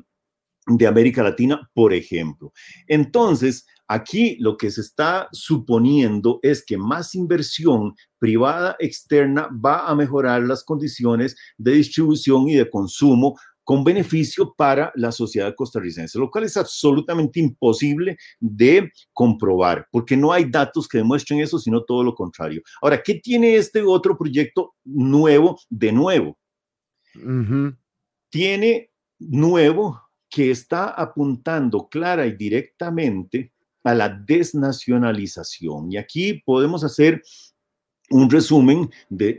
[0.67, 2.53] de América Latina, por ejemplo.
[2.87, 9.95] Entonces, Aquí lo que se está suponiendo es que más inversión privada externa va a
[9.95, 16.31] mejorar las condiciones de distribución y de consumo con beneficio para la sociedad costarricense, lo
[16.31, 22.05] cual es absolutamente imposible de comprobar, porque no hay datos que demuestren eso, sino todo
[22.05, 22.63] lo contrario.
[22.83, 26.39] Ahora, ¿qué tiene este otro proyecto nuevo de nuevo?
[28.31, 33.53] Tiene nuevo que está apuntando clara y directamente
[33.85, 35.93] a la desnacionalización.
[35.93, 37.23] Y aquí podemos hacer
[38.11, 39.37] un resumen de,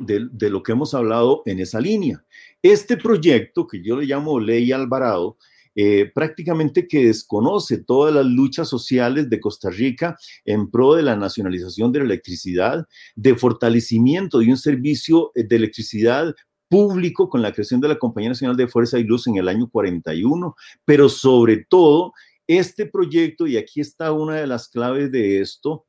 [0.49, 2.23] lo que hemos hablado en esa línea.
[2.61, 5.37] Este proyecto, que yo le llamo Ley Alvarado,
[5.77, 11.17] eh, prácticamente que desconoce todas las luchas sociales de Costa Rica en pro de la
[11.17, 16.33] nacionalización de la electricidad, de fortalecimiento de un servicio de electricidad
[16.69, 19.69] público con la creación de la Compañía Nacional de Fuerza y Luz en el año
[19.69, 22.13] 41, pero sobre todo
[22.47, 25.85] este proyecto, y aquí está una de las claves de esto,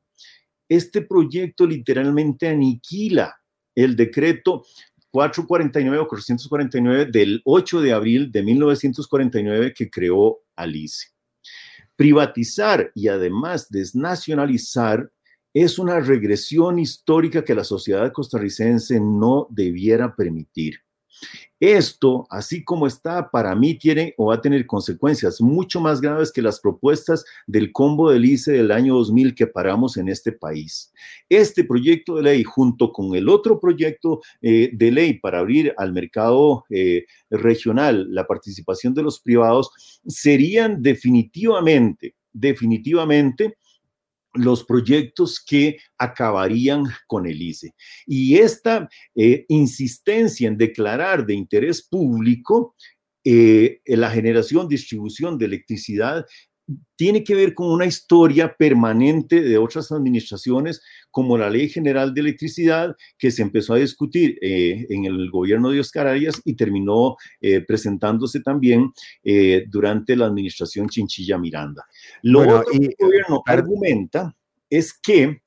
[0.69, 3.35] este proyecto literalmente aniquila
[3.75, 4.65] el decreto
[5.11, 11.07] 449 o 449 del 8 de abril de 1949 que creó Alice.
[11.95, 15.11] Privatizar y además desnacionalizar
[15.53, 20.81] es una regresión histórica que la sociedad costarricense no debiera permitir.
[21.59, 26.31] Esto, así como está, para mí tiene o va a tener consecuencias mucho más graves
[26.31, 30.93] que las propuestas del combo del ICE del año 2000 que paramos en este país.
[31.29, 35.93] Este proyecto de ley, junto con el otro proyecto eh, de ley para abrir al
[35.93, 39.71] mercado eh, regional la participación de los privados,
[40.05, 43.57] serían definitivamente, definitivamente
[44.33, 47.73] los proyectos que acabarían con el ICE.
[48.05, 52.75] Y esta eh, insistencia en declarar de interés público
[53.23, 56.25] eh, la generación, distribución de electricidad
[56.95, 62.21] tiene que ver con una historia permanente de otras administraciones, como la Ley General de
[62.21, 67.15] Electricidad, que se empezó a discutir eh, en el gobierno de Oscar Arias y terminó
[67.67, 68.91] presentándose también
[69.69, 71.85] durante la administración Chinchilla Miranda.
[72.23, 74.35] Lo que el gobierno argumenta
[74.69, 75.41] es que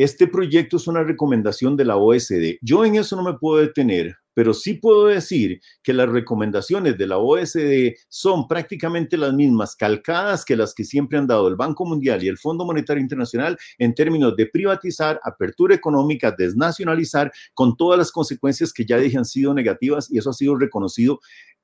[0.00, 2.56] este proyecto es una recomendación de la OSD.
[2.62, 7.06] Yo en eso no me puedo detener, pero sí puedo decir que las recomendaciones de
[7.06, 11.84] la OSD son prácticamente las mismas, calcadas que las que siempre han dado el Banco
[11.84, 17.98] Mundial y el Fondo Monetario Internacional en términos de privatizar, apertura económica, desnacionalizar, con todas
[17.98, 21.20] las consecuencias que ya dije han sido negativas y eso ha sido reconocido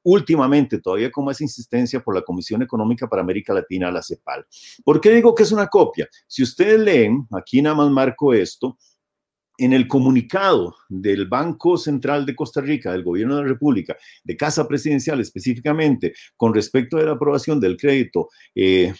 [0.06, 4.46] últimamente todavía con más insistencia por la Comisión Económica para América Latina, la CEPAL.
[4.84, 6.08] ¿Por qué digo que es una copia?
[6.28, 8.78] Si ustedes leen, aquí nada más marco esto,
[9.58, 14.36] en el comunicado del Banco Central de Costa Rica, del Gobierno de la República, de
[14.36, 18.92] Casa Presidencial específicamente, con respecto a la aprobación del crédito eh,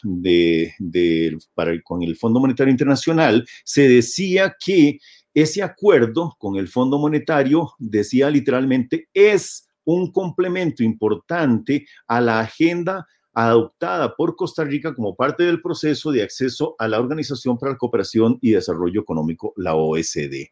[1.55, 4.99] para, con el Fondo Monetario Internacional, se decía que
[5.35, 13.07] ese acuerdo con el Fondo Monetario decía literalmente es un complemento importante a la agenda
[13.37, 17.79] adoptada por Costa Rica como parte del proceso de acceso a la Organización para la
[17.79, 20.49] Cooperación y Desarrollo Económico, la OSD.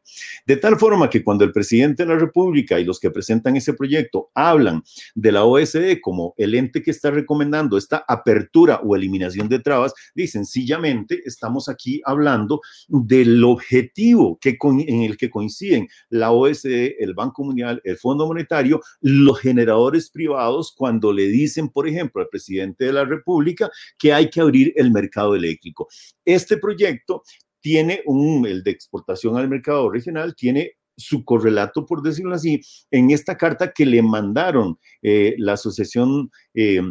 [0.46, 3.72] De tal forma que cuando el presidente de la República y los que presentan ese
[3.72, 4.82] proyecto hablan
[5.14, 9.94] de la OSD como el ente que está recomendando esta apertura o eliminación de trabas,
[10.14, 17.14] dicen sencillamente estamos aquí hablando del objetivo que en el que coinciden la OSD, el
[17.14, 22.73] Banco Mundial, el Fondo Monetario, los generadores privados cuando le dicen, por ejemplo, al presidente
[22.78, 25.88] de la República que hay que abrir el mercado eléctrico.
[26.24, 27.22] Este proyecto
[27.60, 32.60] tiene un, el de exportación al mercado regional, tiene su correlato, por decirlo así,
[32.90, 36.82] en esta carta que le mandaron eh, la Asociación eh,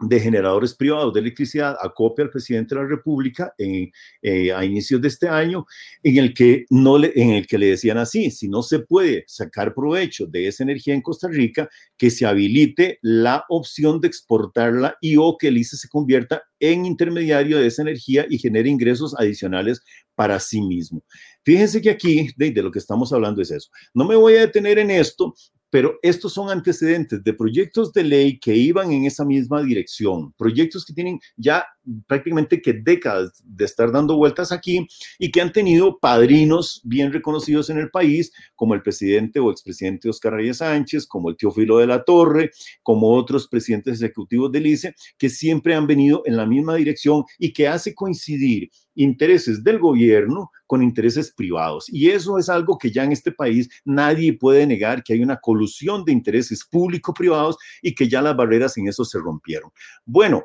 [0.00, 5.08] de generadores privados de electricidad acopia al presidente de la República eh, a inicios de
[5.08, 5.66] este año,
[6.02, 9.24] en el, que no le, en el que le decían así, si no se puede
[9.26, 14.96] sacar provecho de esa energía en Costa Rica, que se habilite la opción de exportarla
[15.00, 19.14] y o que el ICE se convierta en intermediario de esa energía y genere ingresos
[19.18, 19.80] adicionales
[20.14, 21.02] para sí mismo.
[21.44, 23.70] Fíjense que aquí de, de, lo que estamos hablando es eso.
[23.94, 25.34] No me voy a detener en esto
[25.70, 30.84] pero estos son antecedentes de proyectos de ley que iban en esa misma dirección, proyectos
[30.84, 31.66] que tienen ya
[32.06, 34.86] prácticamente que décadas de estar dando vueltas aquí
[35.18, 40.08] y que han tenido padrinos bien reconocidos en el país, como el presidente o expresidente
[40.08, 42.50] Oscar Reyes Sánchez, como el Teófilo de la Torre,
[42.82, 47.52] como otros presidentes ejecutivos del ICE, que siempre han venido en la misma dirección y
[47.52, 51.86] que hace coincidir intereses del gobierno con intereses privados.
[51.88, 55.38] Y eso es algo que ya en este país nadie puede negar, que hay una
[55.38, 59.70] colusión de intereses público-privados y que ya las barreras en eso se rompieron.
[60.04, 60.44] Bueno,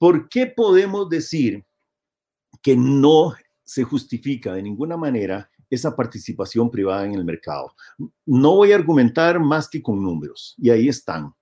[0.00, 1.62] ¿Por qué podemos decir
[2.62, 7.74] que no se justifica de ninguna manera esa participación privada en el mercado?
[8.24, 11.34] No voy a argumentar más que con números, y ahí están.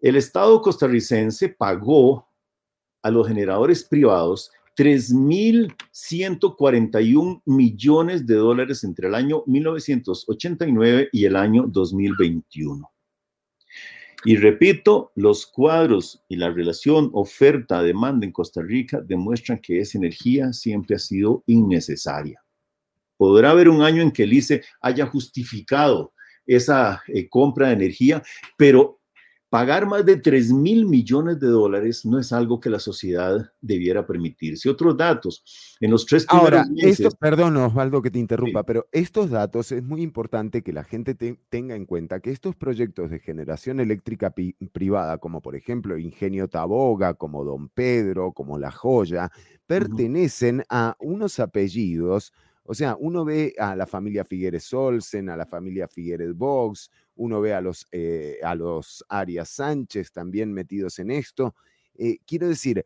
[0.00, 2.26] El Estado costarricense pagó
[3.02, 11.66] a los generadores privados 3.141 millones de dólares entre el año 1989 y el año
[11.68, 12.93] 2021.
[14.24, 20.52] Y repito, los cuadros y la relación oferta-demanda en Costa Rica demuestran que esa energía
[20.54, 22.42] siempre ha sido innecesaria.
[23.18, 26.14] Podrá haber un año en que el ICE haya justificado
[26.46, 28.22] esa eh, compra de energía,
[28.56, 29.00] pero
[29.54, 34.04] Pagar más de 3 mil millones de dólares no es algo que la sociedad debiera
[34.04, 34.68] permitirse.
[34.68, 35.44] Otros datos,
[35.78, 36.98] en los tres primeros Ahora, meses...
[36.98, 41.14] Esto, perdón, Osvaldo, que te interrumpa, pero estos datos es muy importante que la gente
[41.14, 44.34] tenga en cuenta que estos proyectos de generación eléctrica
[44.72, 49.30] privada, como por ejemplo Ingenio Taboga, como Don Pedro, como La Joya,
[49.68, 52.32] pertenecen a unos apellidos
[52.64, 57.40] o sea, uno ve a la familia Figueres Olsen, a la familia Figueres Vox, uno
[57.40, 61.54] ve a los, eh, a los Arias Sánchez también metidos en esto.
[61.94, 62.84] Eh, quiero decir,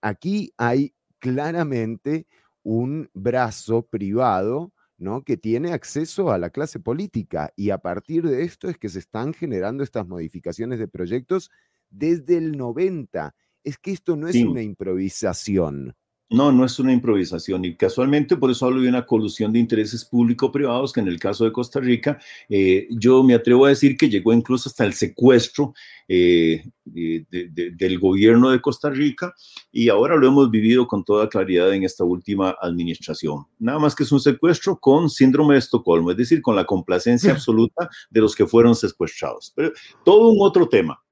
[0.00, 2.26] aquí hay claramente
[2.62, 5.22] un brazo privado ¿no?
[5.22, 8.98] que tiene acceso a la clase política y a partir de esto es que se
[8.98, 11.50] están generando estas modificaciones de proyectos
[11.88, 13.34] desde el 90.
[13.62, 15.94] Es que esto no es una improvisación.
[16.32, 20.04] No, no es una improvisación y casualmente por eso hablo de una colusión de intereses
[20.04, 24.08] público-privados que en el caso de Costa Rica eh, yo me atrevo a decir que
[24.08, 25.74] llegó incluso hasta el secuestro
[26.06, 29.34] eh, del gobierno de Costa Rica
[29.72, 33.46] y ahora lo hemos vivido con toda claridad en esta última administración.
[33.58, 37.32] Nada más que es un secuestro con síndrome de Estocolmo, es decir, con la complacencia
[37.32, 39.52] absoluta de los que fueron secuestrados.
[39.56, 39.72] Pero
[40.04, 41.02] todo un otro tema.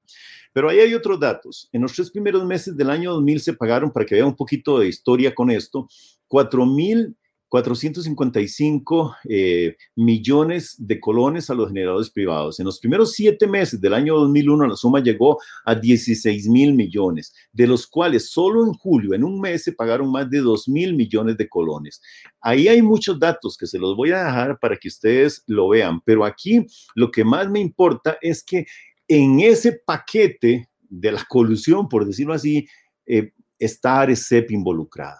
[0.53, 1.67] Pero ahí hay otros datos.
[1.71, 4.79] En los tres primeros meses del año 2000 se pagaron, para que vean un poquito
[4.79, 5.87] de historia con esto,
[6.29, 12.59] 4.455 eh, millones de colones a los generadores privados.
[12.59, 17.33] En los primeros siete meses del año 2001 la suma llegó a 16 mil millones,
[17.51, 20.95] de los cuales solo en julio, en un mes, se pagaron más de 2 mil
[20.95, 22.01] millones de colones.
[22.41, 26.01] Ahí hay muchos datos que se los voy a dejar para que ustedes lo vean,
[26.05, 28.65] pero aquí lo que más me importa es que
[29.09, 32.67] en ese paquete de la colusión, por decirlo así,
[33.05, 35.19] eh, está Arecep involucrada.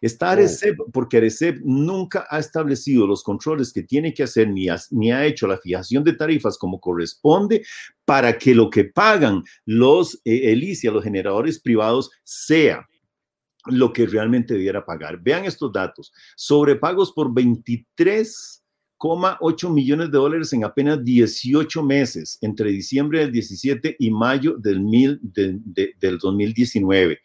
[0.00, 4.68] Está Arecep porque Arecep nunca ha establecido los controles que tiene que hacer ni
[5.10, 7.64] ha, hecho la fijación de tarifas como corresponde
[8.04, 12.86] para que lo que pagan los eh, los generadores privados, sea
[13.66, 15.20] lo que realmente debiera pagar.
[15.20, 16.12] Vean estos datos.
[16.34, 18.59] Sobrepagos por 23
[19.02, 24.80] 8 millones de dólares en apenas 18 meses, entre diciembre del 17 y mayo del,
[24.80, 27.18] mil, del 2019.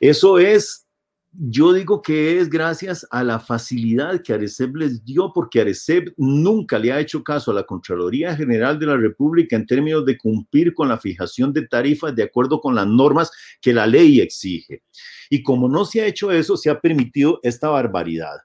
[0.00, 0.86] Eso es
[1.32, 6.78] yo digo que es gracias a la facilidad que Arecep les dio, porque Arecep nunca
[6.78, 10.74] le ha hecho caso a la Contraloría General de la República en términos de cumplir
[10.74, 14.82] con la fijación de tarifas de acuerdo con las normas que la ley exige.
[15.28, 18.38] Y como no se ha hecho eso, se ha permitido esta barbaridad.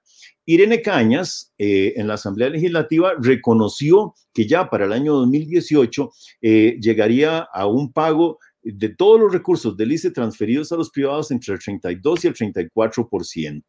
[0.46, 6.12] Irene Cañas, eh, en la Asamblea Legislativa, reconoció que ya para el año 2018
[6.42, 11.30] eh, llegaría a un pago de todos los recursos del ICE transferidos a los privados
[11.32, 13.64] entre el 32 y el 34%.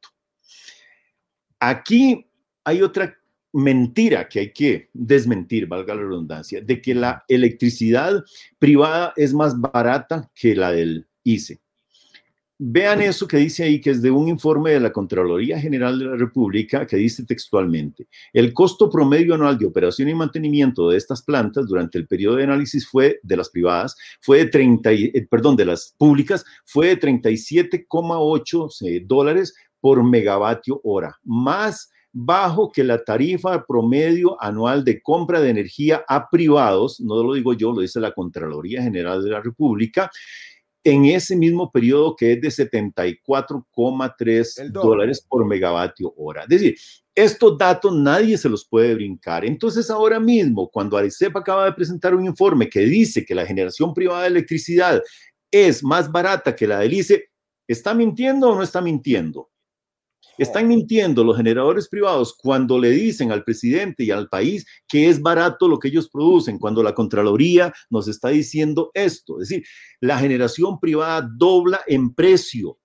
[1.60, 2.26] Aquí
[2.64, 3.14] hay otra
[3.52, 8.24] mentira que hay que desmentir, valga la redundancia, de que la electricidad
[8.58, 11.60] privada es más barata que la del ICE.
[12.58, 16.06] Vean eso que dice ahí, que es de un informe de la Contraloría General de
[16.06, 21.22] la República, que dice textualmente, el costo promedio anual de operación y mantenimiento de estas
[21.22, 25.56] plantas durante el periodo de análisis fue de las privadas, fue de 30, eh, perdón,
[25.56, 33.66] de las públicas, fue de 37,8 dólares por megavatio hora, más bajo que la tarifa
[33.66, 38.12] promedio anual de compra de energía a privados, no lo digo yo, lo dice la
[38.12, 40.10] Contraloría General de la República,
[40.86, 46.42] en ese mismo periodo que es de 74,3 dólares por megavatio hora.
[46.42, 46.76] Es decir,
[47.12, 49.44] estos datos nadie se los puede brincar.
[49.44, 53.92] Entonces, ahora mismo, cuando Arecep acaba de presentar un informe que dice que la generación
[53.92, 55.02] privada de electricidad
[55.50, 57.30] es más barata que la del ICE,
[57.66, 59.50] ¿está mintiendo o no está mintiendo?
[60.38, 65.20] Están mintiendo los generadores privados cuando le dicen al presidente y al país que es
[65.20, 69.40] barato lo que ellos producen, cuando la Contraloría nos está diciendo esto.
[69.40, 69.66] Es decir,
[70.00, 72.78] la generación privada dobla en precio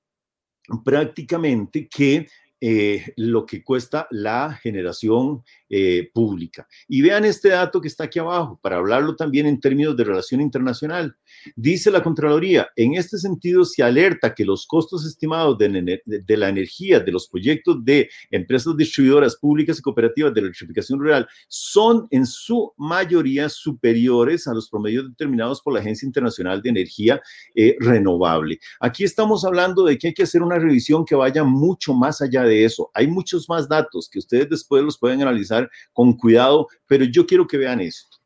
[0.85, 2.27] prácticamente que
[2.63, 6.67] eh, lo que cuesta la generación eh, pública.
[6.87, 10.41] Y vean este dato que está aquí abajo, para hablarlo también en términos de relación
[10.41, 11.15] internacional.
[11.55, 16.49] Dice la Contraloría, en este sentido se alerta que los costos estimados de, de la
[16.49, 22.27] energía de los proyectos de empresas distribuidoras públicas y cooperativas de electrificación rural son en
[22.27, 27.21] su mayoría superiores a los promedios determinados por la Agencia Internacional de Energía
[27.55, 28.59] eh, Renovable.
[28.79, 32.43] Aquí estamos hablando de que hay que hacer una revisión que vaya mucho más allá
[32.43, 32.89] de eso.
[32.93, 37.47] Hay muchos más datos que ustedes después los pueden analizar con cuidado, pero yo quiero
[37.47, 38.17] que vean esto.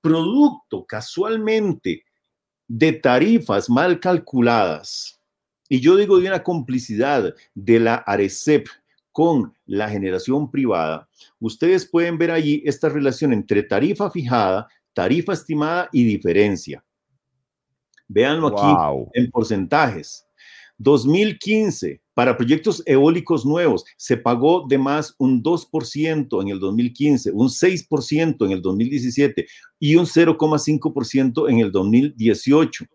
[0.00, 2.04] Producto casualmente
[2.66, 5.18] de tarifas mal calculadas,
[5.68, 8.68] y yo digo de una complicidad de la ARECEP
[9.12, 11.08] con la generación privada,
[11.40, 16.84] ustedes pueden ver allí esta relación entre tarifa fijada, tarifa estimada y diferencia.
[18.06, 20.24] Véanlo aquí en porcentajes.
[20.78, 27.46] 2015, para proyectos eólicos nuevos, se pagó de más un 2% en el 2015, un
[27.46, 29.46] 6% en el 2017
[29.78, 32.86] y un 0,5% en el 2018.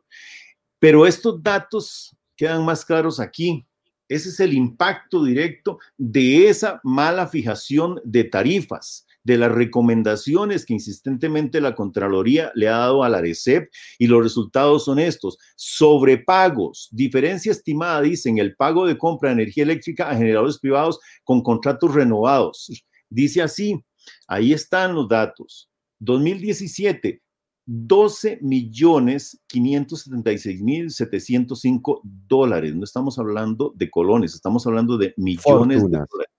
[0.78, 3.66] Pero estos datos quedan más claros aquí.
[4.10, 10.74] Ese es el impacto directo de esa mala fijación de tarifas de las recomendaciones que
[10.74, 15.38] insistentemente la Contraloría le ha dado a la ARECEP y los resultados son estos.
[15.56, 21.42] Sobrepagos, diferencia estimada, dicen, el pago de compra de energía eléctrica a generadores privados con
[21.42, 22.70] contratos renovados.
[23.10, 23.80] Dice así,
[24.28, 25.70] ahí están los datos.
[26.00, 27.22] 2017,
[27.66, 32.76] 12 millones 576 mil 705 dólares.
[32.76, 36.34] No estamos hablando de colones, estamos hablando de millones de dólares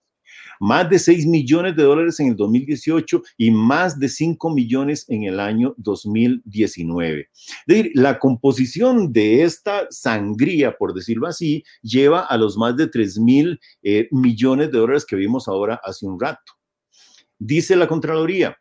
[0.65, 5.25] más de 6 millones de dólares en el 2018 y más de 5 millones en
[5.25, 7.29] el año 2019.
[7.31, 12.87] Es decir, la composición de esta sangría, por decirlo así, lleva a los más de
[12.87, 16.55] 3 mil eh, millones de dólares que vimos ahora hace un rato.
[17.39, 18.57] Dice la Contraloría,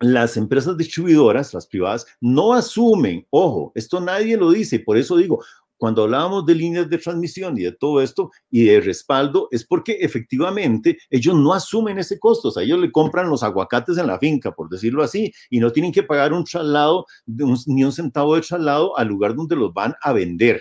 [0.00, 5.44] las empresas distribuidoras, las privadas, no asumen, ojo, esto nadie lo dice, por eso digo,
[5.78, 9.92] cuando hablábamos de líneas de transmisión y de todo esto y de respaldo, es porque
[10.00, 12.48] efectivamente ellos no asumen ese costo.
[12.48, 15.72] O sea, ellos le compran los aguacates en la finca, por decirlo así, y no
[15.72, 19.94] tienen que pagar un traslado, ni un centavo de traslado al lugar donde los van
[20.02, 20.60] a vender.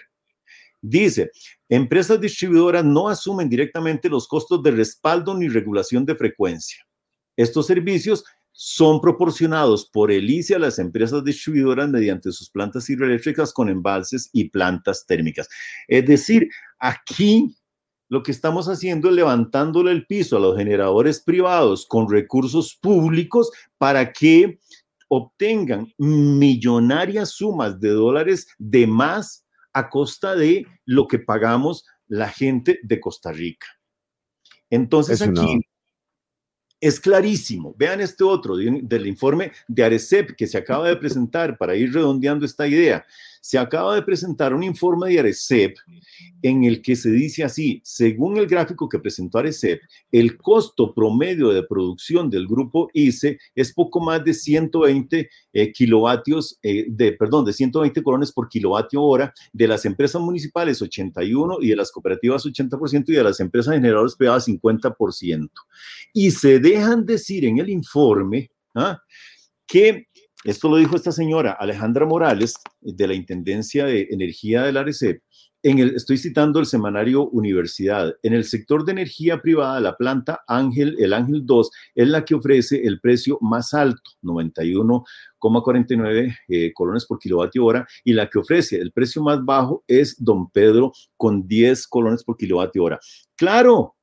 [0.81, 1.31] Dice,
[1.67, 6.85] empresas distribuidoras no asumen directamente los costos de respaldo ni regulación de frecuencia.
[7.35, 8.23] Estos servicios
[8.59, 14.31] son proporcionados por el ICE a las empresas distribuidoras mediante sus plantas hidroeléctricas con embalses
[14.33, 15.47] y plantas térmicas.
[15.87, 16.49] Es decir,
[16.79, 17.55] aquí
[18.09, 23.51] lo que estamos haciendo es levantándole el piso a los generadores privados con recursos públicos
[23.77, 24.57] para que
[25.07, 32.79] obtengan millonarias sumas de dólares de más a costa de lo que pagamos la gente
[32.81, 33.67] de Costa Rica.
[34.71, 35.61] Entonces aquí
[36.79, 37.73] es clarísimo.
[37.77, 42.45] Vean este otro del informe de Arecep que se acaba de presentar para ir redondeando
[42.45, 43.05] esta idea.
[43.47, 45.77] Se acaba de presentar un informe de Arecep
[46.41, 49.79] en el que se dice así, según el gráfico que presentó Arecep,
[50.11, 56.59] el costo promedio de producción del grupo ICE es poco más de 120 eh, kilovatios,
[56.61, 61.69] eh, de, perdón, de 120 colones por kilovatio hora, de las empresas municipales 81 y
[61.69, 65.49] de las cooperativas 80% y de las empresas generadores privadas 50%.
[66.11, 69.01] Y se dejan decir en el informe ¿ah?
[69.65, 70.07] que
[70.43, 75.23] esto lo dijo esta señora Alejandra Morales de la Intendencia de Energía del ARECEP.
[75.63, 78.13] En el, estoy citando el semanario Universidad.
[78.21, 82.35] En el sector de energía privada, la planta Ángel, el Ángel 2, es la que
[82.35, 88.79] ofrece el precio más alto, 91,49 eh, colones por kilovatio hora, y la que ofrece
[88.79, 92.99] el precio más bajo es Don Pedro con 10 colones por kilovatio hora.
[93.35, 93.95] Claro,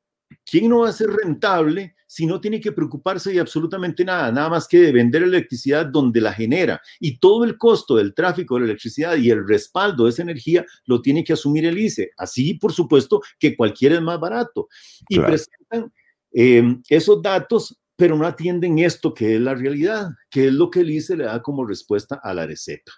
[0.45, 4.48] ¿quién no va a ser rentable si no tiene que preocuparse de absolutamente nada, nada
[4.48, 6.80] más que de vender electricidad donde la genera?
[7.00, 10.64] Y todo el costo del tráfico de la electricidad y el respaldo de esa energía
[10.86, 12.11] lo tiene que asumir el ICE.
[12.16, 14.68] Así, por supuesto, que cualquiera es más barato.
[15.09, 15.92] Y presentan
[16.32, 20.80] em, esos datos, pero no atienden esto que es la realidad, que es lo que
[20.80, 22.92] el ICE le da como respuesta a la receta.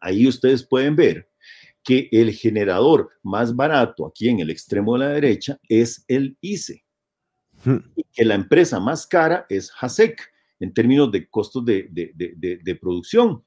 [0.00, 1.28] Ahí ustedes pueden ver
[1.84, 6.84] que el generador más barato aquí en el extremo de la derecha es el ICE
[8.12, 10.20] que la empresa más cara es HASEC
[10.60, 13.44] en términos de costos de, de, producción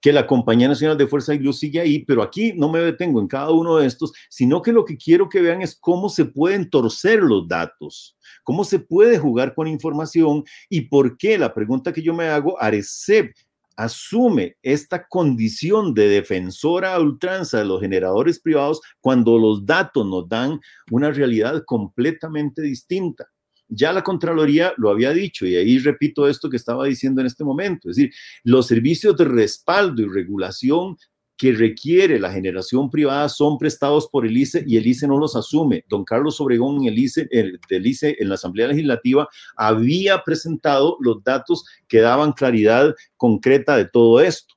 [0.00, 3.20] que la Compañía Nacional de Fuerza y Luz sigue ahí, pero aquí no me detengo
[3.20, 6.26] en cada uno de estos, sino que lo que quiero que vean es cómo se
[6.26, 11.92] pueden torcer los datos, cómo se puede jugar con información y por qué, la pregunta
[11.92, 13.34] que yo me hago, Arecep
[13.76, 20.28] asume esta condición de defensora a ultranza de los generadores privados cuando los datos nos
[20.28, 20.60] dan
[20.90, 23.26] una realidad completamente distinta.
[23.68, 27.44] Ya la Contraloría lo había dicho y ahí repito esto que estaba diciendo en este
[27.44, 28.12] momento, es decir,
[28.42, 30.96] los servicios de respaldo y regulación
[31.36, 35.34] que requiere la generación privada son prestados por el ICE y el ICE no los
[35.34, 35.84] asume.
[35.88, 40.96] Don Carlos Obregón en el ICE, el, del ICE en la Asamblea Legislativa había presentado
[41.00, 44.54] los datos que daban claridad concreta de todo esto.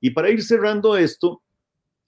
[0.00, 1.42] Y para ir cerrando esto,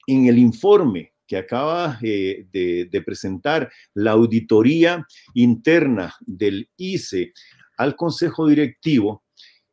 [0.06, 7.32] en el informe que acaba eh, de, presentar la auditoría interna del ICE
[7.76, 9.24] al Consejo Directivo,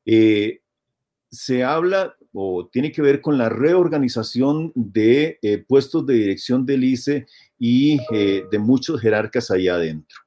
[0.06, 0.62] eh,
[1.32, 6.84] se habla o tiene que ver con la reorganización de eh, puestos de dirección del
[6.84, 7.26] ICE
[7.58, 10.18] y de muchos jerarcas allá adentro.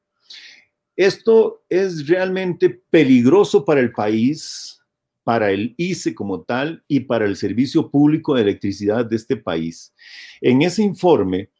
[0.96, 4.75] Esto es realmente peligroso para el país,
[5.26, 9.92] para el ICE como tal y para el servicio público de electricidad de este país.
[10.40, 11.50] En ese informe,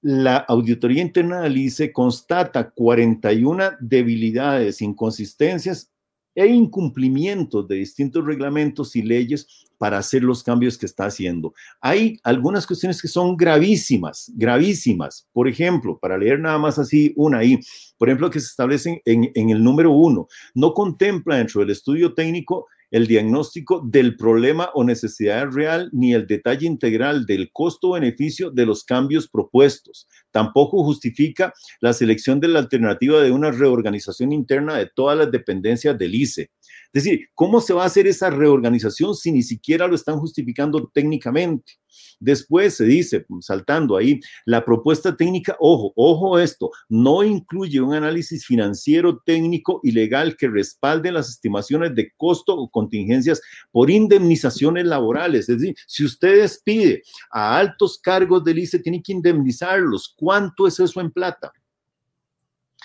[0.00, 5.90] la auditoría interna del ICE constata 41 debilidades, inconsistencias
[6.34, 11.54] e incumplimientos de distintos reglamentos y leyes para hacer los cambios que está haciendo.
[11.80, 15.26] Hay algunas cuestiones que son gravísimas, gravísimas.
[15.32, 17.58] Por ejemplo, para leer nada más así una ahí,
[17.98, 22.14] por ejemplo, que se establecen en, en el número uno, no contempla dentro del estudio
[22.14, 28.66] técnico el diagnóstico del problema o necesidad real ni el detalle integral del costo-beneficio de
[28.66, 30.08] los cambios propuestos.
[30.30, 35.98] Tampoco justifica la selección de la alternativa de una reorganización interna de todas las dependencias
[35.98, 36.50] del ICE.
[36.92, 40.90] Es decir, ¿cómo se va a hacer esa reorganización si ni siquiera lo están justificando
[40.92, 41.72] técnicamente?
[42.20, 48.44] Después se dice, saltando ahí, la propuesta técnica, ojo, ojo esto, no incluye un análisis
[48.44, 53.40] financiero, técnico y legal que respalde las estimaciones de costo o contingencias
[53.70, 55.48] por indemnizaciones laborales.
[55.48, 60.14] Es decir, si usted despide a altos cargos del ICE, tiene que indemnizarlos.
[60.16, 61.52] ¿Cuánto es eso en plata?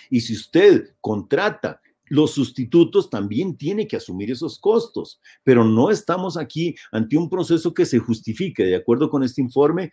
[0.09, 6.37] Y si usted contrata los sustitutos también tienen que asumir esos costos, pero no estamos
[6.37, 9.91] aquí ante un proceso que se justifique, de acuerdo con este informe,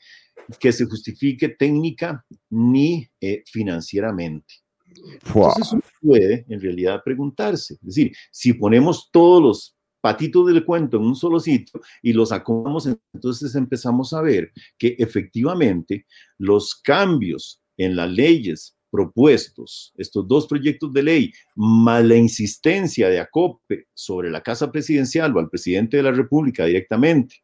[0.58, 4.54] que se justifique técnica ni eh, financieramente.
[4.86, 10.98] Entonces uno puede en realidad preguntarse, es decir, si ponemos todos los patitos del cuento
[10.98, 16.06] en un solo sitio y los acomodamos, entonces empezamos a ver que efectivamente
[16.38, 23.18] los cambios en las leyes propuestos, estos dos proyectos de ley, más la insistencia de
[23.18, 27.42] ACOPE sobre la Casa Presidencial o al presidente de la República directamente,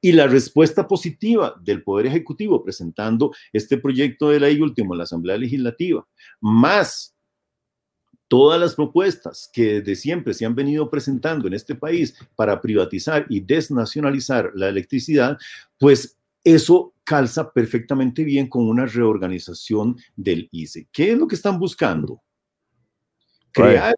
[0.00, 5.04] y la respuesta positiva del Poder Ejecutivo presentando este proyecto de ley último en la
[5.04, 6.06] Asamblea Legislativa,
[6.40, 7.16] más
[8.28, 13.26] todas las propuestas que de siempre se han venido presentando en este país para privatizar
[13.28, 15.36] y desnacionalizar la electricidad,
[15.80, 16.16] pues
[16.46, 20.88] eso calza perfectamente bien con una reorganización del ICE.
[20.92, 22.22] ¿Qué es lo que están buscando?
[23.50, 23.96] Crear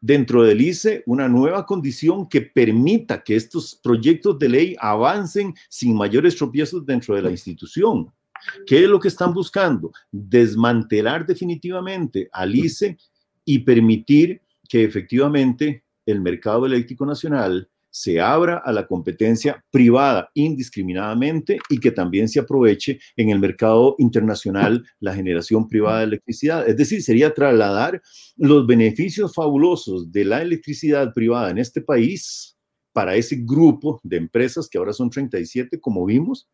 [0.00, 5.94] dentro del ICE una nueva condición que permita que estos proyectos de ley avancen sin
[5.94, 8.10] mayores tropiezos dentro de la institución.
[8.66, 9.92] ¿Qué es lo que están buscando?
[10.10, 12.96] Desmantelar definitivamente al ICE
[13.44, 21.58] y permitir que efectivamente el mercado eléctrico nacional se abra a la competencia privada indiscriminadamente
[21.68, 26.66] y que también se aproveche en el mercado internacional la generación privada de electricidad.
[26.66, 28.00] Es decir, sería trasladar
[28.36, 32.56] los beneficios fabulosos de la electricidad privada en este país
[32.92, 36.48] para ese grupo de empresas que ahora son 37, como vimos,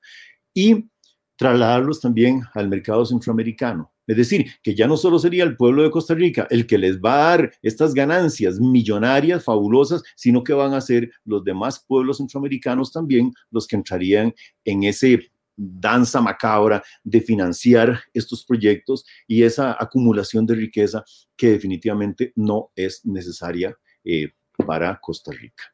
[0.53, 0.89] y
[1.37, 3.93] trasladarlos también al mercado centroamericano.
[4.09, 6.99] Es decir, que ya no solo sería el pueblo de Costa Rica el que les
[6.99, 12.17] va a dar estas ganancias millonarias, fabulosas, sino que van a ser los demás pueblos
[12.17, 14.35] centroamericanos también los que entrarían
[14.65, 21.05] en ese danza macabra de financiar estos proyectos y esa acumulación de riqueza
[21.37, 24.31] que definitivamente no es necesaria eh,
[24.67, 25.65] para Costa Rica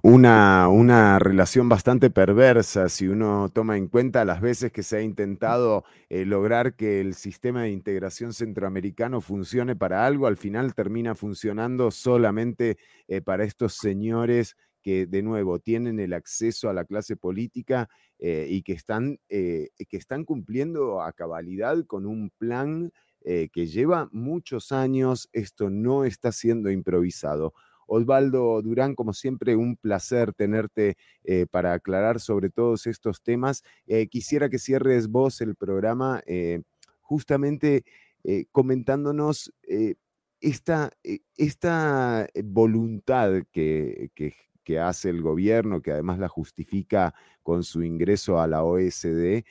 [0.00, 5.02] una, una, relación bastante perversa si uno toma en cuenta las veces que se ha
[5.02, 11.14] intentado eh, lograr que el sistema de integración centroamericano funcione para algo, al final termina
[11.14, 12.78] funcionando solamente
[13.08, 17.88] eh, para estos señores que de nuevo tienen el acceso a la clase política
[18.18, 22.92] eh, y que están, que están cumpliendo a cabalidad con un plan
[23.24, 27.54] que lleva muchos años, esto no está siendo improvisado.
[27.86, 33.62] Osvaldo Durán, como siempre, un placer tenerte eh, para aclarar sobre todos estos temas.
[33.86, 36.62] Eh, quisiera que cierres vos el programa eh,
[37.00, 37.84] justamente
[38.52, 39.52] comentándonos
[40.40, 40.92] esta,
[41.36, 48.46] esta, voluntad que, que, hace el gobierno, que además la justifica con su ingreso a
[48.46, 49.42] la OSD.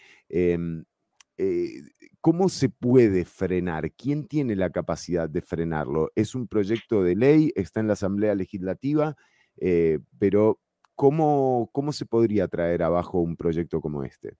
[1.37, 1.89] Em,
[2.21, 3.91] ¿Cómo se puede frenar?
[3.93, 6.11] ¿Quién tiene la capacidad de frenarlo?
[6.15, 9.15] Es un proyecto de ley, está en la Asamblea Legislativa,
[9.57, 10.59] eh, pero
[10.93, 14.35] ¿cómo, ¿cómo se podría traer abajo un proyecto como este?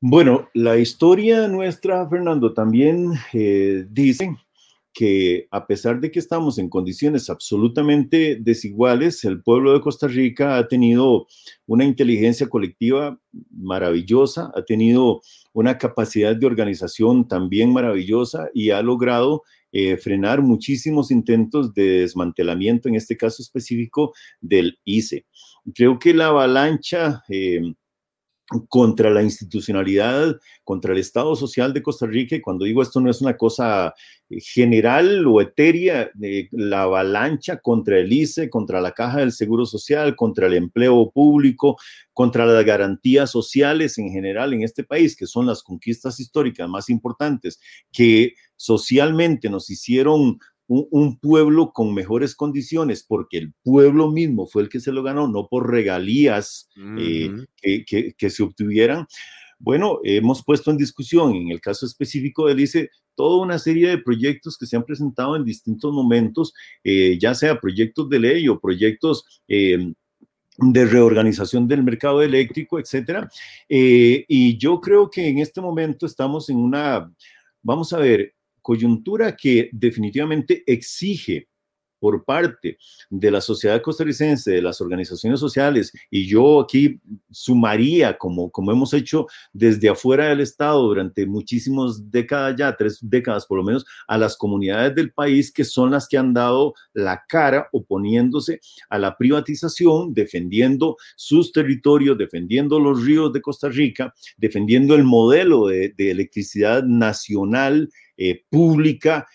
[0.00, 4.36] Bueno, la historia nuestra, Fernando, también eh, dice
[4.94, 10.56] que a pesar de que estamos en condiciones absolutamente desiguales, el pueblo de Costa Rica
[10.56, 11.26] ha tenido
[11.66, 13.20] una inteligencia colectiva
[13.50, 15.20] maravillosa, ha tenido
[15.52, 19.42] una capacidad de organización también maravillosa y ha logrado
[19.72, 25.26] eh, frenar muchísimos intentos de desmantelamiento, en este caso específico del ICE.
[25.74, 27.24] Creo que la avalancha...
[27.28, 27.60] Eh,
[28.68, 33.22] contra la institucionalidad, contra el Estado social de Costa Rica, cuando digo esto no es
[33.22, 33.94] una cosa
[34.28, 36.10] eh, general o etérea,
[36.50, 41.78] la avalancha contra el ICE, contra la Caja del Seguro Social, contra el empleo público,
[42.12, 46.90] contra las garantías sociales en general en este país, que son las conquistas históricas más
[46.90, 47.58] importantes,
[47.92, 54.68] que socialmente nos hicieron un, pueblo con mejores condiciones, porque el pueblo mismo fue el
[54.68, 59.06] que se lo ganó, no por regalías eh, que, se obtuvieran.
[59.58, 63.98] Bueno, hemos puesto en discusión, en el caso específico del ICE, toda una serie de
[63.98, 66.52] proyectos que se han presentado en distintos momentos,
[66.82, 69.92] eh, ya sea proyectos de ley o proyectos eh,
[70.56, 73.28] de reorganización del mercado eléctrico, etcétera.
[73.68, 77.12] y yo creo que en este momento estamos en una,
[77.62, 78.33] vamos a ver,
[78.64, 81.48] coyuntura que definitivamente exige
[82.04, 82.76] por parte
[83.08, 87.00] de la sociedad costarricense, de las organizaciones sociales, y yo aquí
[87.30, 93.46] sumaría, como, como hemos hecho desde afuera del Estado durante muchísimas décadas ya, tres décadas
[93.46, 97.24] por lo menos, a las comunidades del país que son las que han dado la
[97.26, 98.60] cara oponiéndose
[98.90, 105.68] a la privatización, defendiendo sus territorios, defendiendo los ríos de Costa Rica, defendiendo el modelo
[105.68, 109.26] de, de electricidad nacional, eh, pública,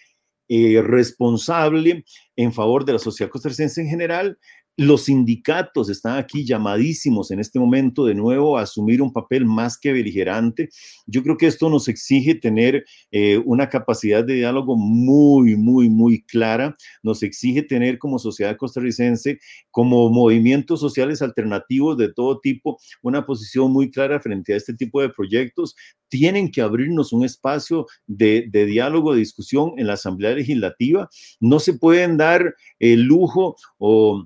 [0.47, 2.03] eh, responsable
[2.35, 4.39] en favor de la sociedad costarricense en general.
[4.79, 9.77] Los sindicatos están aquí llamadísimos en este momento de nuevo a asumir un papel más
[9.77, 10.69] que beligerante.
[11.05, 16.21] Yo creo que esto nos exige tener eh, una capacidad de diálogo muy, muy, muy
[16.21, 16.77] clara.
[17.03, 23.73] Nos exige tener como sociedad costarricense, como movimientos sociales alternativos de todo tipo, una posición
[23.73, 25.75] muy clara frente a este tipo de proyectos
[26.07, 31.09] tienen que abrirnos un espacio de, diálogo, de discusión en la Asamblea Legislativa.
[31.41, 34.25] No se pueden dar el lujo o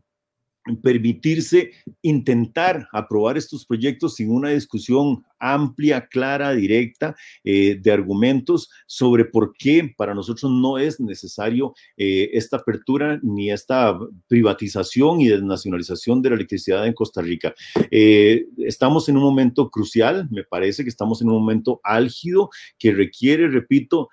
[0.81, 9.25] permitirse intentar aprobar estos proyectos sin una discusión amplia, clara, directa eh, de argumentos sobre
[9.25, 16.21] por qué para nosotros no es necesario eh, esta apertura ni esta privatización y desnacionalización
[16.21, 17.53] de la electricidad en Costa Rica.
[17.91, 22.49] Eh, estamos en un momento crucial, me parece que estamos en un momento álgido
[22.79, 24.09] que requiere, repito,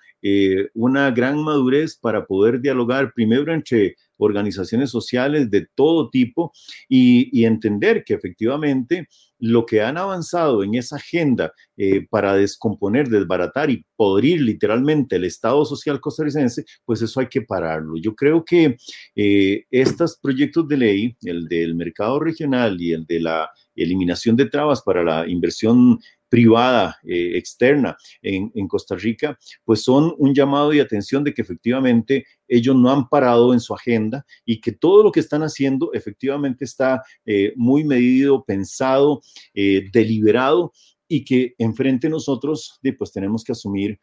[0.75, 3.95] una gran madurez para poder dialogar primero entre
[4.25, 6.51] organizaciones sociales de todo tipo
[6.87, 9.07] y, entender que efectivamente
[9.39, 15.23] lo que han avanzado en esa agenda eh, para descomponer, desbaratar y podrir literalmente el
[15.23, 17.97] Estado social costarricense, pues eso hay que pararlo.
[17.97, 18.77] Yo creo que
[19.15, 24.45] eh, estos proyectos de ley, el del mercado regional y el de la eliminación de
[24.45, 25.99] trabas para la inversión
[26.31, 32.25] privada, eh, externa en, Costa Rica, pues son un llamado de atención de que efectivamente
[32.47, 36.63] ellos no han parado en su agenda y que todo lo que están haciendo efectivamente
[36.63, 39.21] está eh, muy medido, pensado,
[39.53, 40.71] eh, deliberado
[41.05, 43.99] y que enfrente nosotros pues tenemos que asumir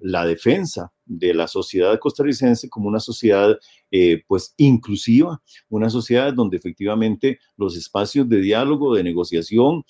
[0.00, 3.56] la defensa de la sociedad costarricense como una sociedad
[4.26, 9.84] pues inclusiva, una sociedad donde efectivamente los espacios de diálogo, de negociación,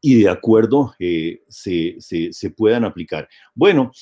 [0.00, 3.28] y de acuerdo eh, se, se, puedan aplicar.
[3.54, 3.92] Bueno,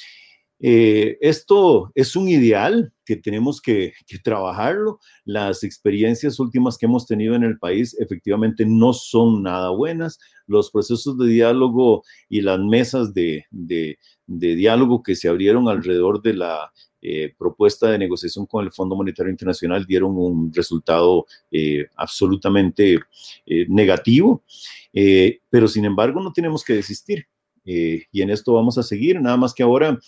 [0.60, 3.92] eh, esto es un ideal que tenemos que,
[4.22, 4.98] trabajarlo.
[5.24, 10.18] Las experiencias últimas que hemos tenido en el país efectivamente no son nada buenas.
[10.46, 13.96] Los procesos de diálogo y las mesas de, de
[14.26, 19.30] diálogo que se abrieron alrededor de la eh, propuesta de negociación con el Fondo Monetario
[19.30, 22.98] Internacional dieron un resultado eh, absolutamente
[23.46, 24.42] eh, negativo,
[25.48, 27.26] pero sin embargo no tenemos que desistir.
[27.64, 29.98] y en esto vamos a seguir, nada más que ahora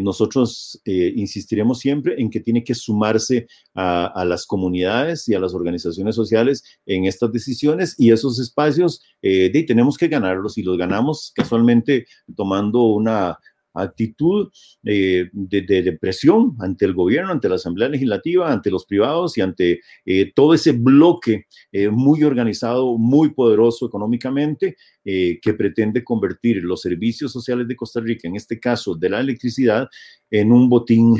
[0.00, 6.16] nosotros insistiremos siempre en que tiene que sumarse a, las comunidades y a las organizaciones
[6.16, 12.82] sociales en estas decisiones y esos espacios tenemos que ganarlos y los ganamos casualmente tomando
[12.82, 13.38] una,
[13.74, 14.50] actitud
[14.84, 19.80] eh, de, depresión ante el gobierno, ante la Asamblea Legislativa, ante los privados y ante
[20.04, 27.32] eh, todo ese bloque eh, muy organizado, muy poderoso económicamente, que pretende convertir los servicios
[27.32, 29.88] sociales de Costa Rica, en este caso de la electricidad,
[30.30, 31.16] en un botín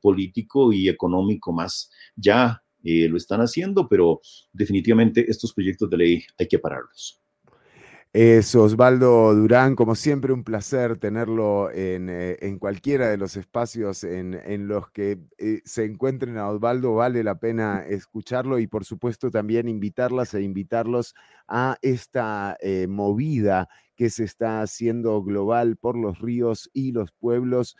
[0.00, 1.92] político y económico más.
[2.16, 4.20] Ya lo están haciendo, pero
[4.52, 7.19] definitivamente estos proyectos de ley hay que pararlos.
[8.12, 14.66] Es Osvaldo Durán, como siempre un placer tenerlo en, eh, cualquiera de los espacios en,
[14.66, 19.68] los que eh, se encuentren a Osvaldo, vale la pena escucharlo y por supuesto también
[19.68, 21.14] invitarlas e invitarlos
[21.46, 27.76] a esta eh, movida que se está haciendo global por los ríos y los pueblos,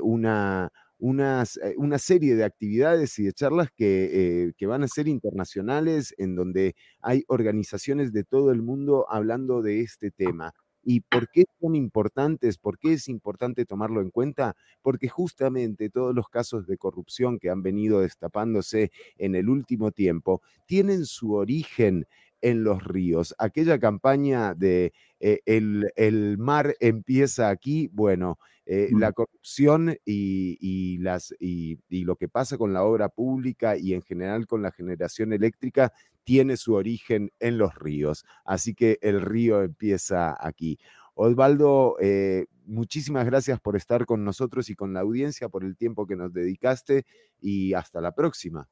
[0.00, 4.88] una unas, eh, una serie de actividades y de charlas que, eh, que, van a
[4.88, 10.52] ser internacionales, en donde hay organizaciones de todo el mundo hablando de este tema.
[10.88, 12.58] ¿Y por qué son importantes?
[12.58, 14.54] ¿Por qué es importante tomarlo en cuenta?
[14.82, 20.42] Porque justamente todos los casos de corrupción que han venido destapándose en el último tiempo
[20.66, 22.06] tienen su origen
[22.46, 23.34] en los ríos.
[23.38, 31.78] Aquella campaña de eh, el, mar empieza aquí, bueno, eh, la corrupción y, las, y,
[32.04, 35.92] lo que pasa con la obra pública y en general con la generación eléctrica
[36.22, 38.24] tiene su origen en los ríos.
[38.44, 40.78] Así que el río empieza aquí.
[41.14, 46.06] Osvaldo, eh, muchísimas gracias por estar con nosotros y con la audiencia, por el tiempo
[46.06, 47.06] que nos dedicaste
[47.40, 48.68] y hasta la próxima.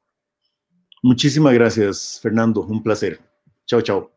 [1.03, 2.61] Muchísimas gracias, Fernando.
[2.61, 3.34] Un placer.
[3.81, 4.14] Ciao.